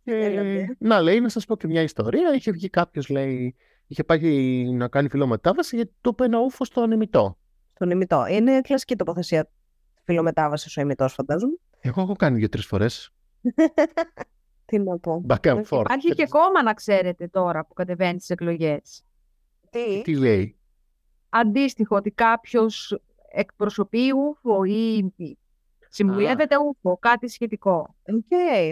[0.03, 2.33] Και, να λέει, να σας πω και μια ιστορία.
[2.35, 3.55] Είχε βγει κάποιος, λέει,
[3.87, 4.19] είχε πάει
[4.71, 7.37] να κάνει φιλομετάβαση γιατί το είπε ένα ούφο στο ανεμιτό.
[7.73, 8.25] Στον Υμηττό.
[8.29, 9.49] Είναι κλασική τοποθεσία
[10.03, 11.57] φυλομετάβασης ο Υμηττός φαντάζομαι.
[11.79, 13.13] Εγώ έχω κάνει δύο-τρεις φορές.
[14.65, 15.25] Τι να πω.
[15.27, 15.79] Back and forth.
[15.79, 19.03] Υπάρχει και κόμμα, να ξέρετε, τώρα που κατεβαίνει στις εκλογές.
[19.69, 20.57] Τι; Τι λέει;
[21.29, 22.99] Αντίστοιχο ότι κάποιος
[23.31, 25.11] εκπροσωπεί ούφο ή
[25.89, 27.95] συμβουλεύεται ούφο, κάτι σχετικό.
[28.05, 28.27] Οκ,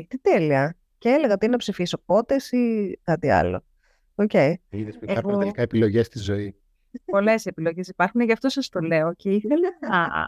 [0.08, 0.78] τι τέλεια.
[0.98, 3.64] Και έλεγα τι να ψηφίσω, πότε ή κάτι άλλο.
[4.16, 4.34] Οκ.
[4.70, 6.56] Είδες που υπάρχουν Εγώ- τελικά επιλογές στη ζωή.
[7.06, 10.28] Πολλές επιλογές υπάρχουν, γι' αυτό σας το λέω και ήθελα να,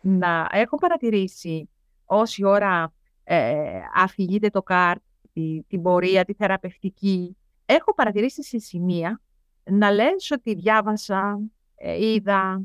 [0.00, 1.68] να έχω παρατηρήσει
[2.04, 2.92] όση ώρα
[3.24, 5.02] ε, αφηγείται το Κάρτ,
[5.32, 7.36] τη, την πορεία, τη θεραπευτική.
[7.66, 9.20] Έχω παρατηρήσει σε σημεία
[9.64, 11.38] να λες ότι διάβασα,
[11.74, 12.62] ε, είδα,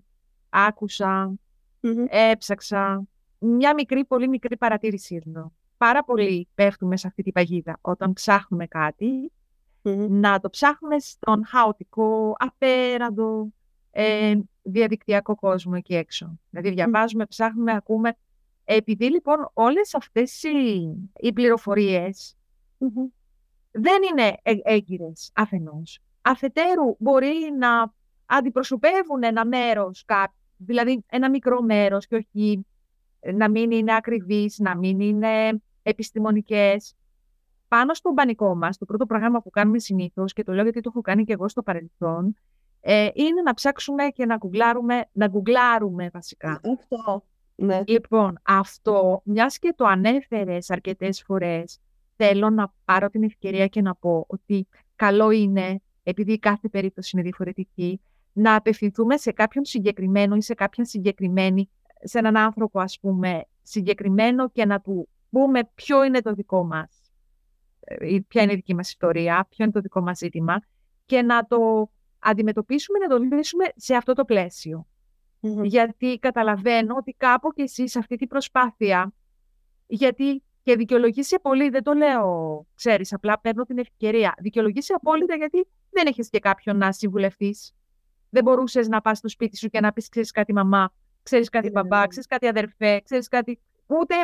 [0.49, 1.33] άκουσα,
[1.79, 2.05] Μμμ.
[2.09, 3.03] έψαξα.
[3.39, 5.51] Μια μικρή, πολύ μικρή παρατήρηση εδώ.
[5.77, 9.31] Πάρα πολλοί πέφτουμε σε αυτή την παγίδα όταν ψάχνουμε κάτι
[9.95, 10.19] Μμμ.
[10.19, 13.47] να το ψάχνουμε στον χαοτικό, απέραντο,
[13.91, 16.39] ε, διαδικτυακό κόσμο εκεί έξω.
[16.49, 18.17] Δηλαδή διαβάζουμε, ψάχνουμε, ακούμε.
[18.65, 22.35] Επειδή λοιπόν όλες αυτές οι, οι πληροφορίες
[22.77, 23.07] Μμμ.
[23.71, 25.99] δεν είναι ε, έγκυρες αφενός.
[26.21, 27.93] Αφετέρου μπορεί να
[28.25, 32.65] αντιπροσωπεύουν ένα μέρος, κά- δηλαδή ένα μικρό μέρος και όχι
[33.19, 36.93] ε, να μην είναι ακριβείς, να μην είναι επιστημονικές.
[37.67, 40.89] Πάνω στο μπανικό μας, το πρώτο πρόγραμμα που κάνουμε συνήθως, και το λέω γιατί το
[40.93, 42.35] έχω κάνει και εγώ στο παρελθόν,
[42.81, 46.51] ε, είναι να ψάξουμε και να γκουγκλάρουμε, να γκουγκλάρουμε βασικά.
[46.51, 47.23] Αυτό.
[47.55, 47.81] Ναι.
[47.87, 51.79] Λοιπόν, αυτό, μιας και το ανέφερες αρκετές φορές,
[52.15, 57.23] θέλω να πάρω την ευκαιρία και να πω ότι καλό είναι, επειδή κάθε περίπτωση είναι
[57.23, 58.01] διαφορετική,
[58.33, 61.69] να απευθυνθούμε σε κάποιον συγκεκριμένο ή σε κάποια συγκεκριμένη,
[62.01, 66.89] σε έναν άνθρωπο ας πούμε συγκεκριμένο και να του πούμε ποιο είναι το δικό μας,
[66.89, 66.96] ε, ή
[68.27, 70.61] ποια είναι η δική μας ιστορία, ποιο είναι το δικό μας ζήτημα
[71.05, 74.87] και να το αντιμετωπίσουμε, να το λύσουμε σε αυτό το πλαίσιο
[75.39, 75.63] Μμμ.
[75.63, 79.13] γιατί καταλαβαίνω ότι κάπου και εσύ σε αυτή την προσπάθεια,
[79.87, 84.33] γιατί και δικαιολογήσει πολύ, δεν το λέω, ξέρεις, απλά παίρνω την ευκαιρία.
[84.39, 87.75] Δικαιολογήσει απόλυτα γιατί δεν έχεις και κάποιον να συμβουλευτείς.
[88.29, 91.65] Δεν μπορούσες να πας στο σπίτι σου και να πεις, ξέρεις κάτι μαμά, ξέρεις κάτι
[91.65, 91.71] Ναι.
[91.71, 93.59] μπαμπά, ξέρεις κάτι αδερφέ, ξέρεις κάτι...
[93.87, 94.15] Ούτε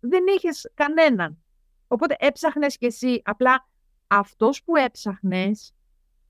[0.00, 1.42] δεν είχες κανέναν.
[1.88, 3.68] Οπότε έψαχνες κι εσύ, απλά
[4.06, 5.72] αυτός που έψαχνες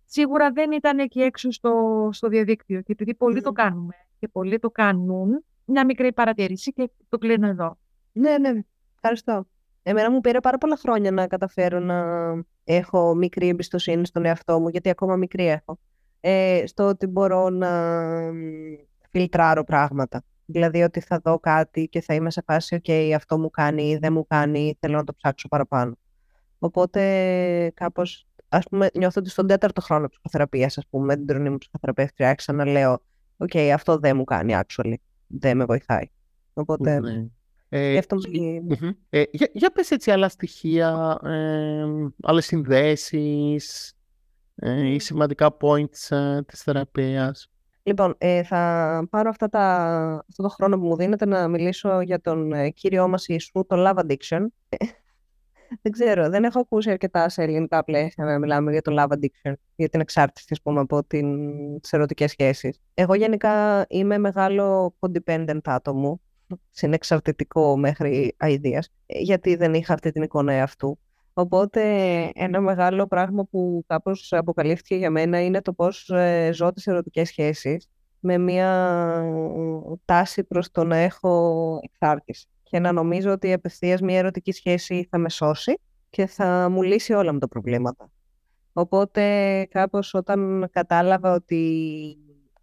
[0.05, 2.83] σίγουρα δεν ήταν εκεί έξω στο, στο διαδίκτυο.
[2.83, 3.55] Και επειδή πολλοί το Μμμ.
[3.55, 7.79] κάνουμε και πολλοί το κάνουν, μια μικρή παρατήρηση και το κλείνω εδώ.
[8.13, 8.53] Ναι, ναι.
[8.95, 9.47] Ευχαριστώ.
[9.83, 12.05] Εμένα μου πήρε πάρα πολλά χρόνια να καταφέρω να
[12.65, 15.79] έχω μικρή εμπιστοσύνη στον εαυτό μου, γιατί ακόμα μικρή έχω.
[16.21, 17.71] Ε, στο ότι μπορώ να
[18.33, 18.39] μ,
[19.11, 20.25] φιλτράρω πράγματα.
[20.51, 23.96] Δηλαδή ότι θα δω κάτι και θα είμαι σε φάση «ΟΚ, αυτό μου κάνει ή
[23.96, 25.99] δεν μου κάνει, θέλω να το ψάξω παραπάνω».
[26.59, 31.51] Οπότε κάπως, ας πούμε, νιώθω ότι στον τέταρτο χρόνο ψυχοθεραπείας, ας πούμε, με την τρονή
[31.51, 33.03] μου ψυχοθεραπεύτρια, άρχισα να λέω
[33.36, 34.94] «ΟΚ, αυτό δεν μου κάνει, actually,
[35.26, 36.05] δεν με βοηθάει».
[36.53, 37.26] Οπότε, Ναι.
[37.70, 38.90] Ε, γι' αυτό με- μμμ.
[39.11, 41.84] Ε, για, για πες έτσι άλλα στοιχεία, ε,
[42.22, 43.92] άλλες συνδέσεις
[44.55, 47.51] ε, ή σημαντικά points ε, της θεραπείας.
[47.89, 49.64] Λοιπόν, ε, θα πάρω αυτά τα,
[50.28, 53.76] αυτό το χρόνο που μου δίνετε να μιλήσω για τον ε, κύριό μας Ιησού, το
[53.89, 54.47] love addiction.
[55.82, 59.53] δεν ξέρω, δεν έχω ακούσει αρκετά σε ελληνικά πλαίσια να μιλάμε για το love addiction,
[59.76, 61.36] για την εξάρτηση, ας πούμε, από την,
[61.80, 62.80] τις ερωτικές σχέσεις.
[62.95, 66.20] Εγώ γενικά είμαι μεγάλο codependent άτομο,
[66.70, 70.99] συνεξαρτητικό μέχρι αηδίας, ε, γιατί δεν είχα αυτή την εικόνα εαυτού.
[71.41, 71.82] Οπότε
[72.34, 77.28] ένα μεγάλο πράγμα που κάπως αποκαλύφθηκε για μένα είναι το πώς ε, ζω τις ερωτικές
[77.28, 77.89] σχέσεις
[78.20, 78.70] με μια
[79.24, 85.07] ε, τάση προς το να έχω εξάρτηση και να νομίζω ότι απευθείας μια ερωτική σχέση
[85.11, 85.80] θα με σώσει
[86.11, 88.11] και θα μου λύσει όλα μου τα προβλήματα.
[88.72, 92.16] Οπότε κάπως όταν κατάλαβα ότι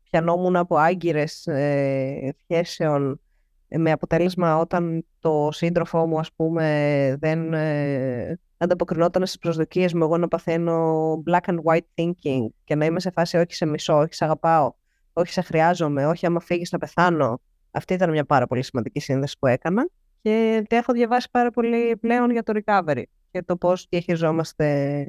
[0.10, 3.20] πιανόμουν από άγκυρες ε, σχέσεων
[3.68, 10.04] ε, με αποτέλεσμα όταν το σύντροφό μου ας πούμε δεν ε, ανταποκρινόταν στις προσδοκίες μου
[10.04, 13.98] εγώ να παθαίνω black and white thinking και να είμαι σε φάση όχι σε μισό,
[13.98, 14.74] όχι σε αγαπάω,
[15.14, 17.42] όχι σε χρειάζομαι, όχι άμα φύγεις να πεθάνω.
[17.72, 19.90] Αυτή ήταν μια πάρα πολύ σημαντική σύνδεση που έκανα
[20.22, 25.08] και τι έχω διαβάσει πάρα πολύ πλέον για το recovery και το πώς διαχειριζόμαστε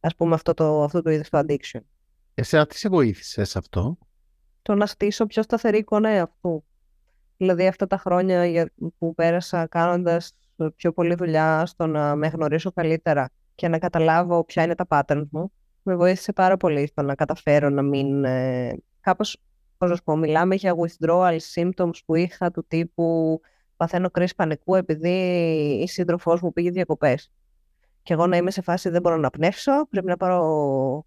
[0.00, 1.80] ας πούμε αυτό το, αυτό το είδος το addiction.
[2.34, 3.98] Εσένα τι σε βοήθησε σε αυτό;
[4.62, 6.64] Το να στήσω πιο σταθερή εικόνα εαυτού.
[7.36, 10.32] Δηλαδή αυτά τα χρόνια για- που πέρασα κάνοντας
[10.76, 15.26] πιο πολλή δουλειά στο να με γνωρίσω καλύτερα και να καταλάβω ποια είναι τα patterns
[15.30, 15.52] μου,
[15.82, 18.24] με βοήθησε πάρα πολύ στο να καταφέρω να μην...
[18.24, 19.36] Ε, κάπως,
[19.78, 23.40] πώς να σου πω, μιλάμε για withdrawal symptoms που είχα του τύπου
[23.76, 25.10] παθαίνω κρίση πανικού επειδή
[25.82, 27.30] η σύντροφός μου πήγε διακοπές.
[28.02, 31.06] Και εγώ να είμαι σε φάση δεν μπορώ να πνεύσω, πρέπει να πάρω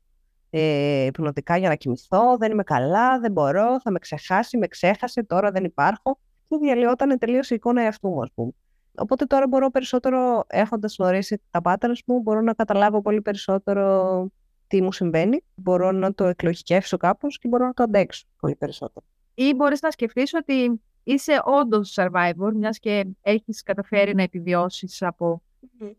[0.50, 5.24] ε, υπνοτικά για να κοιμηθώ, δεν είμαι καλά, δεν μπορώ, θα με ξεχάσει, με ξέχασε,
[5.24, 6.20] τώρα δεν υπάρχω.
[6.48, 8.52] και διαλυόταν τελείω η εικόνα εαυτού μου, ας πούμε.
[8.98, 14.28] Οπότε τώρα μπορώ περισσότερο, έχοντας γνωρίσει τα patterns μου, μπορώ να καταλάβω πολύ περισσότερο
[14.68, 19.06] τι μου συμβαίνει, μπορώ να το εκλογικεύσω κάπως και μπορώ να το αντέξω πολύ περισσότερο.
[19.34, 25.41] Ή μπορείς να σκεφτείς ότι είσαι όντως survivor, μιας και έχεις καταφέρει να επιβιώσεις από
[25.62, 25.91] mm-hmm.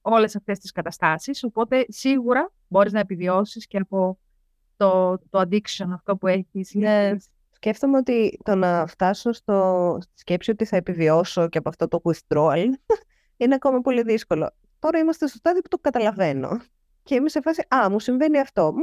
[0.00, 4.18] όλες αυτές τις καταστάσεις, οπότε σίγουρα μπορείς να επιβιώσεις και από
[4.76, 6.74] το, το addiction αυτό που έχεις.
[6.74, 7.16] Ναι.
[7.64, 12.00] Σκέφτομαι ότι το να φτάσω στο, στη σκέψη ότι θα επιβιώσω και από αυτό το
[12.04, 12.66] withdrawal
[13.36, 14.54] είναι ακόμα πολύ δύσκολο.
[14.78, 16.60] Τώρα είμαστε στο στάδιο που το καταλαβαίνω.
[17.02, 18.74] Και είμαι σε φάση, α, μου συμβαίνει αυτό.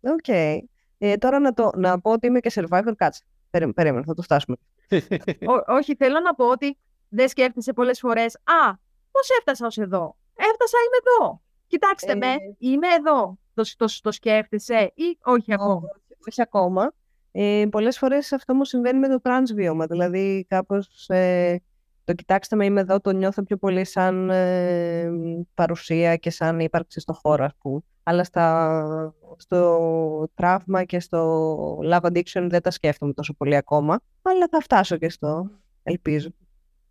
[0.00, 0.24] Ok.
[0.26, 0.58] okay.
[0.98, 3.24] Ε, τώρα να, το, να πω ότι είμαι και survivor, κάτσε.
[3.50, 4.56] Περίμενα, θα το φτάσουμε.
[5.78, 6.78] όχι, θέλω να πω ότι
[7.08, 8.72] δεν σκέφτεσαι πολλές φορές, α,
[9.10, 11.42] πώς έφτασα ως εδώ; Έφτασα, είμαι εδώ.
[11.66, 12.14] Κοιτάξτε ε...
[12.14, 13.38] με, είμαι εδώ.
[13.54, 16.92] Το, το, το σκέφτεσαι ή όχι ακόμα; Όχι, όχι ακόμα.
[17.36, 19.86] Ε, πολλές φορές αυτό μου συμβαίνει με το trans βίωμα.
[19.86, 21.60] Δηλαδή κάπως ε,
[22.04, 25.10] το κοιτάξτε με είμαι εδώ, το νιώθω πιο πολύ σαν ε,
[25.54, 27.80] παρουσία και σαν ύπαρξη στο χώρο, ας πούμε.
[28.02, 34.00] Αλλά στα, στο τραύμα και στο love addiction δεν τα σκέφτομαι τόσο πολύ ακόμα.
[34.22, 35.50] Αλλά θα φτάσω και στο,
[35.82, 36.28] ελπίζω.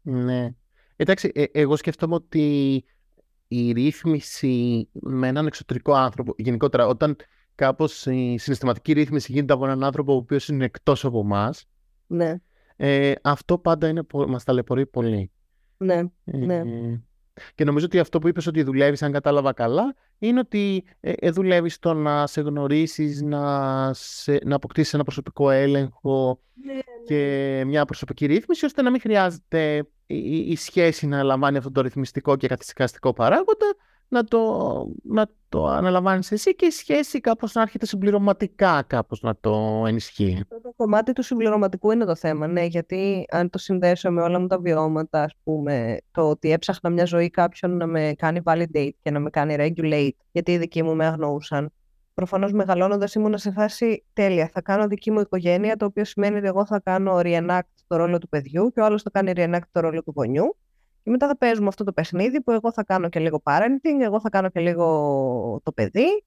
[0.02, 0.50] Ναι.
[0.96, 2.86] Εντάξει, ε, εγώ σκέφτομαι ότι
[3.48, 7.16] η ρύθμιση με έναν εξωτερικό άνθρωπο, γενικότερα όταν
[7.56, 11.66] κάπως η συναισθηματική ρύθμιση γίνεται από έναν άνθρωπο ο οποίος είναι εκτός από εμάς.
[12.08, 12.36] Ναι.
[12.76, 15.32] Ε, αυτό πάντα είναι, μας ταλαιπωρεί πολύ.
[15.78, 16.56] Ναι, ναι.
[16.56, 17.02] Ε,
[17.56, 21.32] και νομίζω ότι αυτό που είπες ότι δουλεύεις, αν κατάλαβα καλά, είναι ότι ε, ε
[21.32, 26.80] δουλεύεις στο να σε γνωρίσεις, να, σε, να αποκτήσεις ένα προσωπικό έλεγχο ναι, ναι.
[27.06, 31.82] και μια προσωπική ρύθμιση, ώστε να μην χρειάζεται η, η σχέση να λαμβάνει αυτό το
[31.82, 33.76] ρυθμιστικό και καθιστικαστικό παράγοντα,
[34.14, 34.42] να το,
[35.04, 40.46] να το αναλαμβάνεις εσύ και η σχέση κάπως να έρχεται συμπληρωματικά κάπως να το ενισχύει.
[40.48, 44.48] Το κομμάτι του συμπληρωματικού είναι το θέμα, ναι, γιατί αν το συνδέσω με όλα μου
[44.48, 49.12] τα βιώματα, ας πούμε, το ότι έψαχνα μια ζωή κάποιον να με κάνει validate και
[49.12, 51.72] να με κάνει regulate, γιατί οι δικοί μου με αγνοούσαν.
[52.14, 54.50] Προφανώς μεγαλώνοντας ήμουν σε φάση τέλεια.
[54.54, 58.18] Θα κάνω δική μου οικογένεια, το οποίο σημαίνει ότι εγώ θα κάνω reenact το ρόλο
[58.18, 60.58] του παιδιού και ο άλλος θα κάνει reenact το ρόλο του γονιού
[61.04, 64.20] και μετά θα παίζουμε αυτό το παιχνίδι που εγώ θα κάνω και λίγο parenting, εγώ
[64.20, 66.24] θα κάνω και λίγο το παιδί.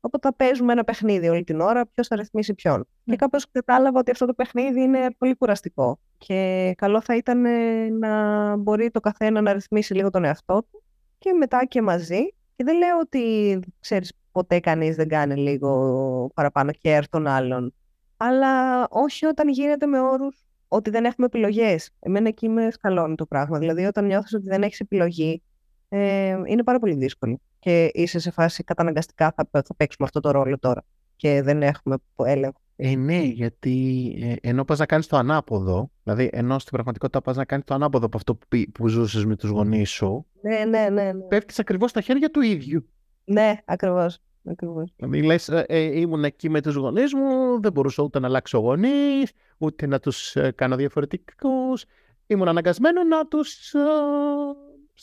[0.00, 2.82] Οπότε θα παίζουμε ένα παιχνίδι όλη την ώρα, ποιος θα ρυθμίσει ποιον.
[2.82, 3.16] Και ναι.
[3.16, 5.98] κάπως κατάλαβα ότι αυτό το παιχνίδι είναι πολύ κουραστικό.
[6.18, 10.82] Και καλό θα ήταν ε, να μπορεί το καθένα να ρυθμίσει λίγο τον εαυτό του
[11.18, 12.22] και μετά και μαζί.
[12.56, 17.74] Και δεν λέω ότι ξέρεις ποτέ κανείς δεν κάνει λίγο παραπάνω care των άλλων.
[18.16, 21.90] Αλλά όχι όταν γίνεται με όρους ότι δεν έχουμε επιλογές.
[22.00, 23.58] Εμένα εκεί με σκαλώνει το πράγμα.
[23.58, 25.42] Δηλαδή, όταν νιώθεις ότι δεν έχεις επιλογή,
[25.88, 27.40] ε, είναι πάρα πολύ δύσκολο.
[27.58, 30.84] Και είσαι σε φάση καταναγκαστικά θα, θα παίξουμε αυτό το ρόλο τώρα.
[31.16, 32.60] Και δεν έχουμε έλεγχο.
[32.76, 37.36] Ε, ναι, γιατί ε, ενώ πας να κάνεις το ανάποδο, δηλαδή ενώ στην πραγματικότητα πας
[37.36, 40.26] να κάνεις το ανάποδο από αυτό που, που ζούσες με τους γονείς σου.
[40.40, 41.12] Ναι, ναι, ναι.
[41.12, 41.20] ναι.
[41.20, 42.88] Πέφτεις ακριβώς στα χέρια του ίδιου.
[43.24, 44.18] Ναι, ακριβώς.
[44.44, 44.92] Ακριβώς.
[44.96, 48.58] Δηλαδή λες, ε, ε, ήμουν εκεί με τους γονείς μου, δεν μπορούσα ούτε να αλλάξω
[48.58, 51.84] γονείς, ούτε να τους ε, κάνω διαφορετικούς.
[52.26, 53.74] Ήμουν αναγκασμένο να τους,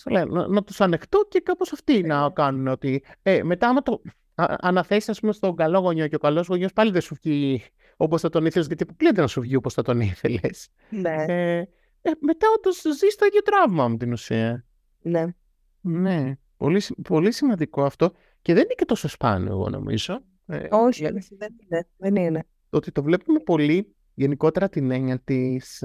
[0.05, 2.29] ε, να, να τους ανεχτώ και κάπως αυτοί να ναι.
[2.33, 3.03] κάνουν ότι...
[3.21, 4.01] Ε, μετά άμα το
[4.59, 7.63] αναθέσεις ας πούμε στον καλό γονιό και ο καλός γονιός πάλι δεν σου βγει
[7.97, 10.69] όπως θα τον ήθελες γιατί αποκλείεται να σου βγει όπως θα τον ήθελες.
[10.89, 11.25] Ναι.
[11.27, 11.57] Ε,
[12.01, 14.65] ε, μετά όντως ζεις το ίδιο τραύμα με την ουσία.
[15.01, 15.25] Ναι.
[15.81, 16.37] Ναι.
[16.57, 18.11] Πολύ, πολύ σημαντικό αυτό.
[18.41, 20.21] Και δεν είναι και τόσο σπάνιο, εγώ νομίζω.
[20.45, 21.87] Ε, Όχι, δηλαδή, δεν είναι.
[21.97, 22.45] Δεν είναι.
[22.69, 25.83] Ότι το βλέπουμε πολύ γενικότερα την έννοια της,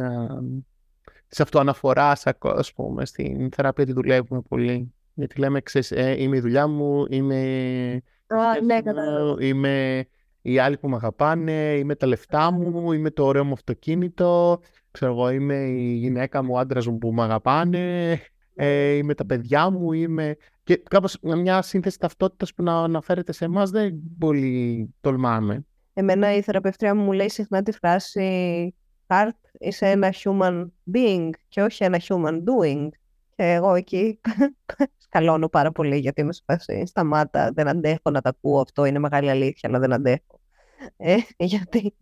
[1.29, 4.95] της αυτοαναφοράς, ας πούμε, στην θεραπεία τη δουλεύουμε πολύ.
[5.15, 8.79] Γιατί λέμε, ξέρεις, ε, είμαι η δουλειά μου, είμαι, oh, ναι,
[9.47, 10.07] είμαι
[10.43, 15.13] οι άλλοι που με αγαπάνε, είμαι τα λεφτά μου, είμαι το ωραίο μου αυτοκίνητο, ξέρω
[15.13, 18.13] εγώ, είμαι η γυναίκα μου, ο άντρας μου που με αγαπάνε,
[18.55, 20.37] ε, είμαι τα παιδιά μου, είμαι...
[20.65, 25.67] Και κάπως μια σύνθεση ταυτότητας που να αναφέρεται σε εμάς δεν πολύ τολμάμε.
[25.95, 28.75] Εμένα η θεραπευτρία μου λέει συχνά τη φράση
[29.07, 32.89] «Heart είσαι ένα human being και όχι ένα human doing».
[33.37, 34.21] Και εγώ εκεί
[35.05, 38.99] σκαλώνω πάρα πολύ γιατί είμαι σε φάση σταμάτα, δεν αντέχω να τα ακούω αυτό, είναι
[38.99, 40.41] μεγάλη αλήθεια, αλλά δεν αντέχω.
[40.97, 41.95] Ε, γιατί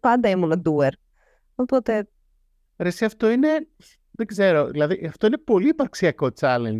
[0.00, 0.92] πάντα ήμουν doer.
[1.54, 2.08] Οπότε...
[2.76, 3.66] Ρε, αυτό είναι
[4.18, 4.66] δεν ξέρω.
[4.66, 6.78] Δηλαδή, αυτό είναι πολύ υπαρξιακό challenge.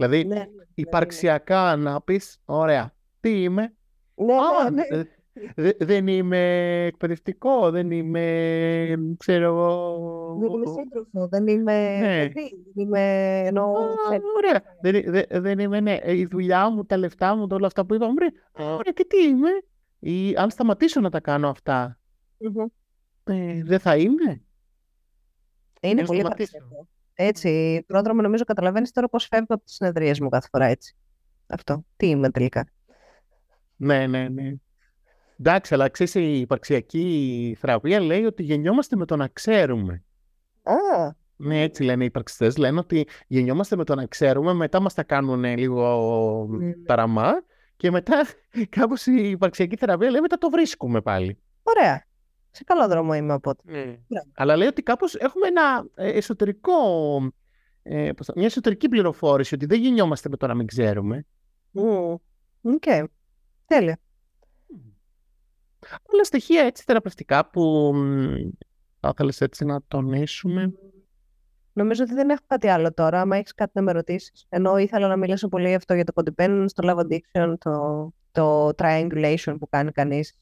[0.00, 3.74] Δηλαδή, ναι, ναι, ναι, υπαρξιακά να πεις, ωραία, τι είμαι;
[4.14, 4.34] Ναι,
[4.70, 5.70] ναι, ναι.
[5.78, 6.38] δεν είμαι
[6.84, 9.96] εκπαιδευτικό, δεν είμαι, ξέρω εγώ...
[10.40, 12.28] Δεν είμαι σύντροφο, δεν είμαι ναι.
[12.28, 13.72] παιδί, δεν είμαι ενώ...
[14.36, 18.12] ωραία, δεν, δεν, είμαι, ναι, η δουλειά μου, τα λεφτά μου, όλα αυτά που είπαμε
[18.56, 19.50] ωραία, και τι είμαι;
[19.98, 21.98] Ή αν σταματήσω να τα κάνω αυτά,
[23.24, 24.42] ε, δεν θα είμαι;
[25.80, 26.88] Είναι, πολύ παραδοσιακό.
[27.22, 30.94] Έτσι, πρόδρομο νομίζω καταλαβαίνεις τώρα πώς φεύγω από τις συνεδρίες μου κάθε φορά έτσι.
[31.46, 31.84] Αυτό.
[31.96, 32.66] Τι είμαι τελικά.
[33.76, 34.52] Ναι, ναι, ναι.
[35.38, 40.02] Εντάξει, αλλά ξέρεις, η υπαρξιακή θεραπεία λέει ότι γεννιόμαστε με το να ξέρουμε.
[40.62, 40.74] Α,
[41.36, 42.56] Ναι, έτσι λένε οι υπαρξιστές.
[42.56, 46.72] Λένε ότι γεννιόμαστε με το να ξέρουμε, μετά μας τα κάνουν λίγο Ναι.
[46.86, 47.32] ταραμά
[47.76, 48.26] και μετά
[48.68, 51.38] κάπως η υπαρξιακή θεραπεία λέει μετά το βρίσκουμε πάλι.
[51.62, 52.04] ωραία.
[52.50, 53.62] Σε καλό δρόμο είμαι οπότε.
[54.06, 54.30] Μπράβο.
[54.34, 56.72] Αλλά λέει ότι κάπως έχουμε ένα ε, εσωτερικό,
[57.82, 61.26] ε, πώς το- μια εσωτερική πληροφόρηση ότι δεν γεννιόμαστε με το να μην ξέρουμε.
[61.70, 62.14] Μμμ.
[62.62, 62.84] Οκ.
[63.66, 63.98] Τέλεια.
[66.12, 68.34] Όλα στοιχεία έτσι θεραπευτικά που μ,
[69.00, 70.72] θα ήθελες έτσι να τονίσουμε;
[71.72, 73.20] Νομίζω ότι δεν έχω κάτι άλλο τώρα.
[73.20, 74.46] Αν έχεις κάτι να με ρωτήσεις.
[74.48, 79.56] Ενώ ήθελα να μιλήσω πολύ αυτό για το codependence, το love addiction, το, το triangulation
[79.58, 80.34] που κάνει κανείς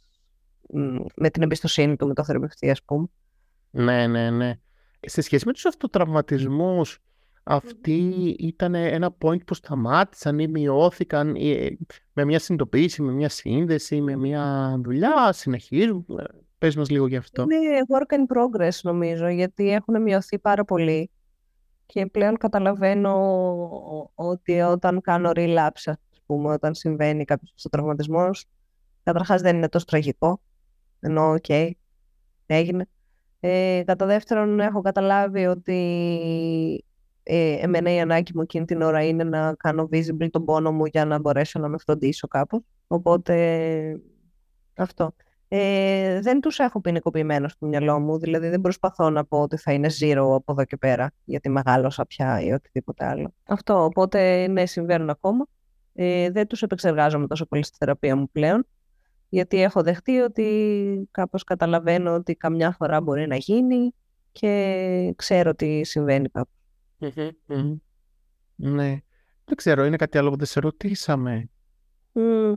[1.15, 3.07] με την εμπιστοσύνη του με το θεραπευτή, ας πούμε.
[3.71, 4.59] Ναι, ναι, ναι.
[5.01, 6.99] Σε σχέση με τους αυτοτραυματισμούς,
[7.43, 11.77] αυτοί ήταν ένα point που σταμάτησαν ή μειώθηκαν ή, ε,
[12.13, 16.05] με μια συνειδητοποίηση, με μια σύνδεση, με μια δουλειά, συνεχίζουν.
[16.19, 16.25] Ε,
[16.59, 17.43] Πες μας λίγο γι' αυτό.
[17.43, 21.11] Είναι work in progress νομίζω, γιατί έχουν μειωθεί πάρα πολύ
[21.87, 23.13] και πλέον καταλαβαίνω
[24.15, 28.45] ότι όταν κάνω relapse, ας πούμε, όταν συμβαίνει κάποιος αυτοτραυματισμός,
[29.03, 30.41] καταρχάς δεν είναι τόσο τραγικό,
[31.01, 31.49] ενώ οκ,
[32.47, 32.87] έγινε.
[33.41, 36.85] Ε, κατά δεύτερον, έχω καταλάβει ότι
[37.23, 40.85] ε, εμένα η ανάγκη μου εκείνη την ώρα είναι να κάνω visible τον πόνο μου
[40.85, 42.61] για να μπορέσω να με φροντίσω κάπως.
[42.87, 44.01] Οπότε,
[44.77, 45.15] αυτό.
[45.51, 49.73] Ε, δεν τους έχω ποινικοποιημένο στο μυαλό μου, δηλαδή δεν προσπαθώ να πω ότι θα
[49.73, 53.33] είναι zero από εδώ και πέρα, γιατί μεγάλωσα πια ή οτιδήποτε άλλο.
[53.45, 55.47] Αυτό, οπότε ναι, συμβαίνουν ακόμα.
[55.95, 58.67] Ε, δεν τους επεξεργάζομαι τόσο πολύ στη θεραπεία μου πλέον,
[59.29, 63.95] γιατί έχω δεχτεί ότι κάπως καταλαβαίνω ότι καμιά φορά μπορεί να γίνει
[64.33, 66.51] και ξέρω τι συμβαίνει κάπου.
[67.47, 67.77] Μμμ.
[68.57, 69.01] Ναι.
[69.45, 71.49] Δεν ξέρω, είναι κάτι άλλο που δεν σε ρωτήσαμε.
[72.13, 72.53] Μμ,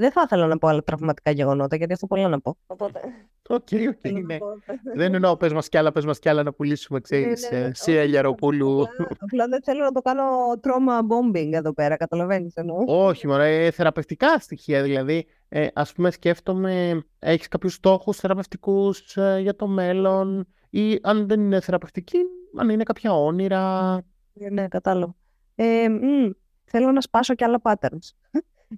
[0.00, 2.56] δεν θα ήθελα να πω άλλα τραυματικά γεγονότα, γιατί έχω πολλά να πω.
[2.66, 3.00] Οπότε,
[3.48, 3.68] Ok, ok,
[4.00, 4.38] θέλω να ναι.
[4.38, 4.48] πω-
[4.94, 7.64] Δεν εννοώ, πες μας κι άλλα, πες μας κι άλλα να πουλήσουμε, ξέρεις, ναι, ναι,
[7.64, 8.82] ε, όχι, Σία Λιαροπούλου.
[8.82, 10.22] Απλά, απλά δεν θέλω να το κάνω
[10.62, 12.76] trauma bombing εδώ πέρα, καταλαβαίνεις εννοώ.
[12.86, 19.38] Όχι, μωρέ, ε, θεραπευτικά στοιχεία, δηλαδή, ε, ας πούμε, σκέφτομαι, έχεις κάποιους στόχους θεραπευτικούς ε,
[19.40, 22.18] για το μέλλον ή αν δεν είναι θεραπευτική,
[22.56, 23.92] αν είναι κάποια όνειρα.
[24.32, 25.14] Ναι, ναι, κατάλαβα.
[25.54, 26.30] Ε, μ,
[26.64, 28.10] θέλω να σπάσω και άλλα patterns.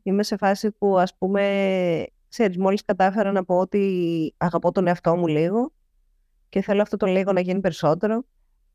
[0.03, 5.17] Είμαι σε φάση που, ας πούμε, ξέρεις, μόλις κατάφερα να πω ότι αγαπώ τον εαυτό
[5.17, 5.73] μου λίγο
[6.49, 8.25] και θέλω αυτό το λίγο να γίνει περισσότερο.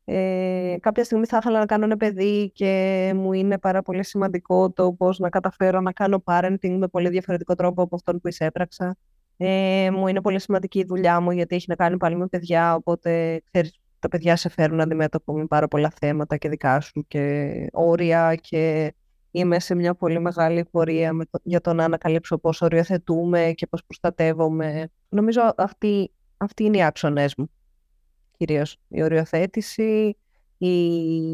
[0.05, 4.71] Ε, κάποια στιγμή θα ήθελα να κάνω ένα παιδί και μου είναι πάρα πολύ σημαντικό
[4.71, 8.97] το πώς να καταφέρω να κάνω parenting με πολύ διαφορετικό τρόπο από αυτόν που εισέπραξα.
[9.37, 12.75] Ε, μου είναι πολύ σημαντική η δουλειά μου γιατί έχει να κάνει πάλι με παιδιά,
[12.75, 17.51] οπότε ξέρεις, τα παιδιά σε φέρουν αντιμέτωπο με πάρα πολλά θέματα και δικά σου και
[17.71, 18.93] όρια και
[19.39, 23.67] είμαι σε μια πολύ μεγάλη πορεία με το- για το να ανακαλύψω πώς οριοθετούμε και
[23.67, 24.89] πώς προστατεύομαι.
[25.09, 27.49] Νομίζω αυτοί, αυτοί είναι οι άξονες μου
[28.37, 28.77] κυρίως.
[28.87, 30.17] Η οριοθέτηση,
[30.57, 30.73] η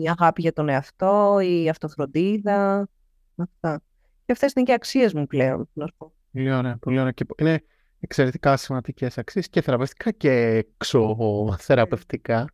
[0.09, 2.87] αγάπη για τον εαυτό, η αυτοφροντίδα,
[3.35, 3.81] αυτά.
[4.25, 6.13] Και αυτές είναι και αξίες μου πλέον, να σου πω.
[6.31, 7.11] Πολύ ωραία, πολύ ωραία.
[7.11, 7.63] Και είναι
[7.99, 10.31] εξαιρετικά σημαντικές αξίες και θεραπευτικά και
[10.77, 12.47] εξωθεραπευτικά.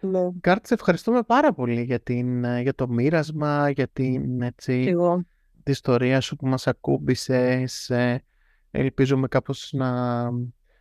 [0.00, 0.30] Ναι.
[0.40, 4.90] Κάρτ, σε ευχαριστούμε πάρα πολύ για, την, ε, για το μοίρασμα, για την, έτσι, Και
[4.90, 5.14] εγώ.
[5.62, 7.90] την ιστορία σου που μας ακούμπησες.
[7.90, 8.22] Ε,
[8.70, 10.28] ελπίζουμε κάπως να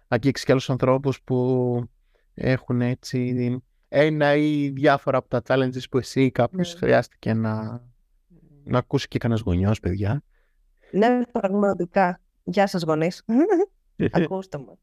[0.08, 1.84] αγγίξεις και άλλους ανθρώπους που
[2.34, 6.80] έχουν έτσι ένα ή διάφορα από τα challenges που εσύ κάποιος Ναι.
[6.80, 7.84] χρειάστηκε να,
[8.64, 10.24] να ακούσει και κανένας γονιός, παιδιά.
[10.92, 12.22] Ναι, πραγματικά.
[12.44, 13.24] Γεια σας γονείς.
[14.12, 14.78] Ακούστε μας.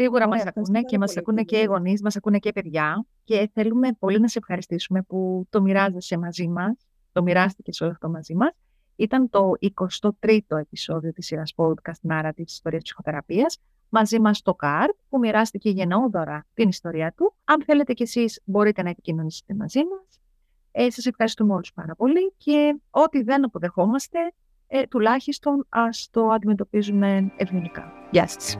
[0.00, 1.78] Σίγουρα Ωραία, μας ευχαριστώ ακούνε πάρα και μας πολύ, ακούνε και οι Κωνσταντίνα.
[1.78, 6.48] γονείς, μας ακούνε και παιδιά και θέλουμε πολύ να σε ευχαριστήσουμε που το μοιράζεσαι μαζί
[6.48, 8.50] μας, το μοιράστηκες όλο αυτό μαζί μας.
[8.96, 13.58] Ήταν το 23ο επεισόδιο της σειράς podcast Narrative της ιστορίας ψυχοθεραπείας.
[13.88, 17.34] Μαζί μας το ΚΑΡΤ που μοιράστηκε γενναιόδωρα την ιστορία του.
[17.44, 20.20] Αν θέλετε κι εσείς μπορείτε να επικοινωνήσετε μαζί μας.
[20.72, 24.18] Ε, σας ευχαριστούμε όλους πάρα πολύ και ό,τι δεν αποδεχόμαστε,
[24.66, 27.92] ε, τουλάχιστον ας το αντιμετωπίζουμε ευγενικά.
[28.10, 28.58] Γεια σας.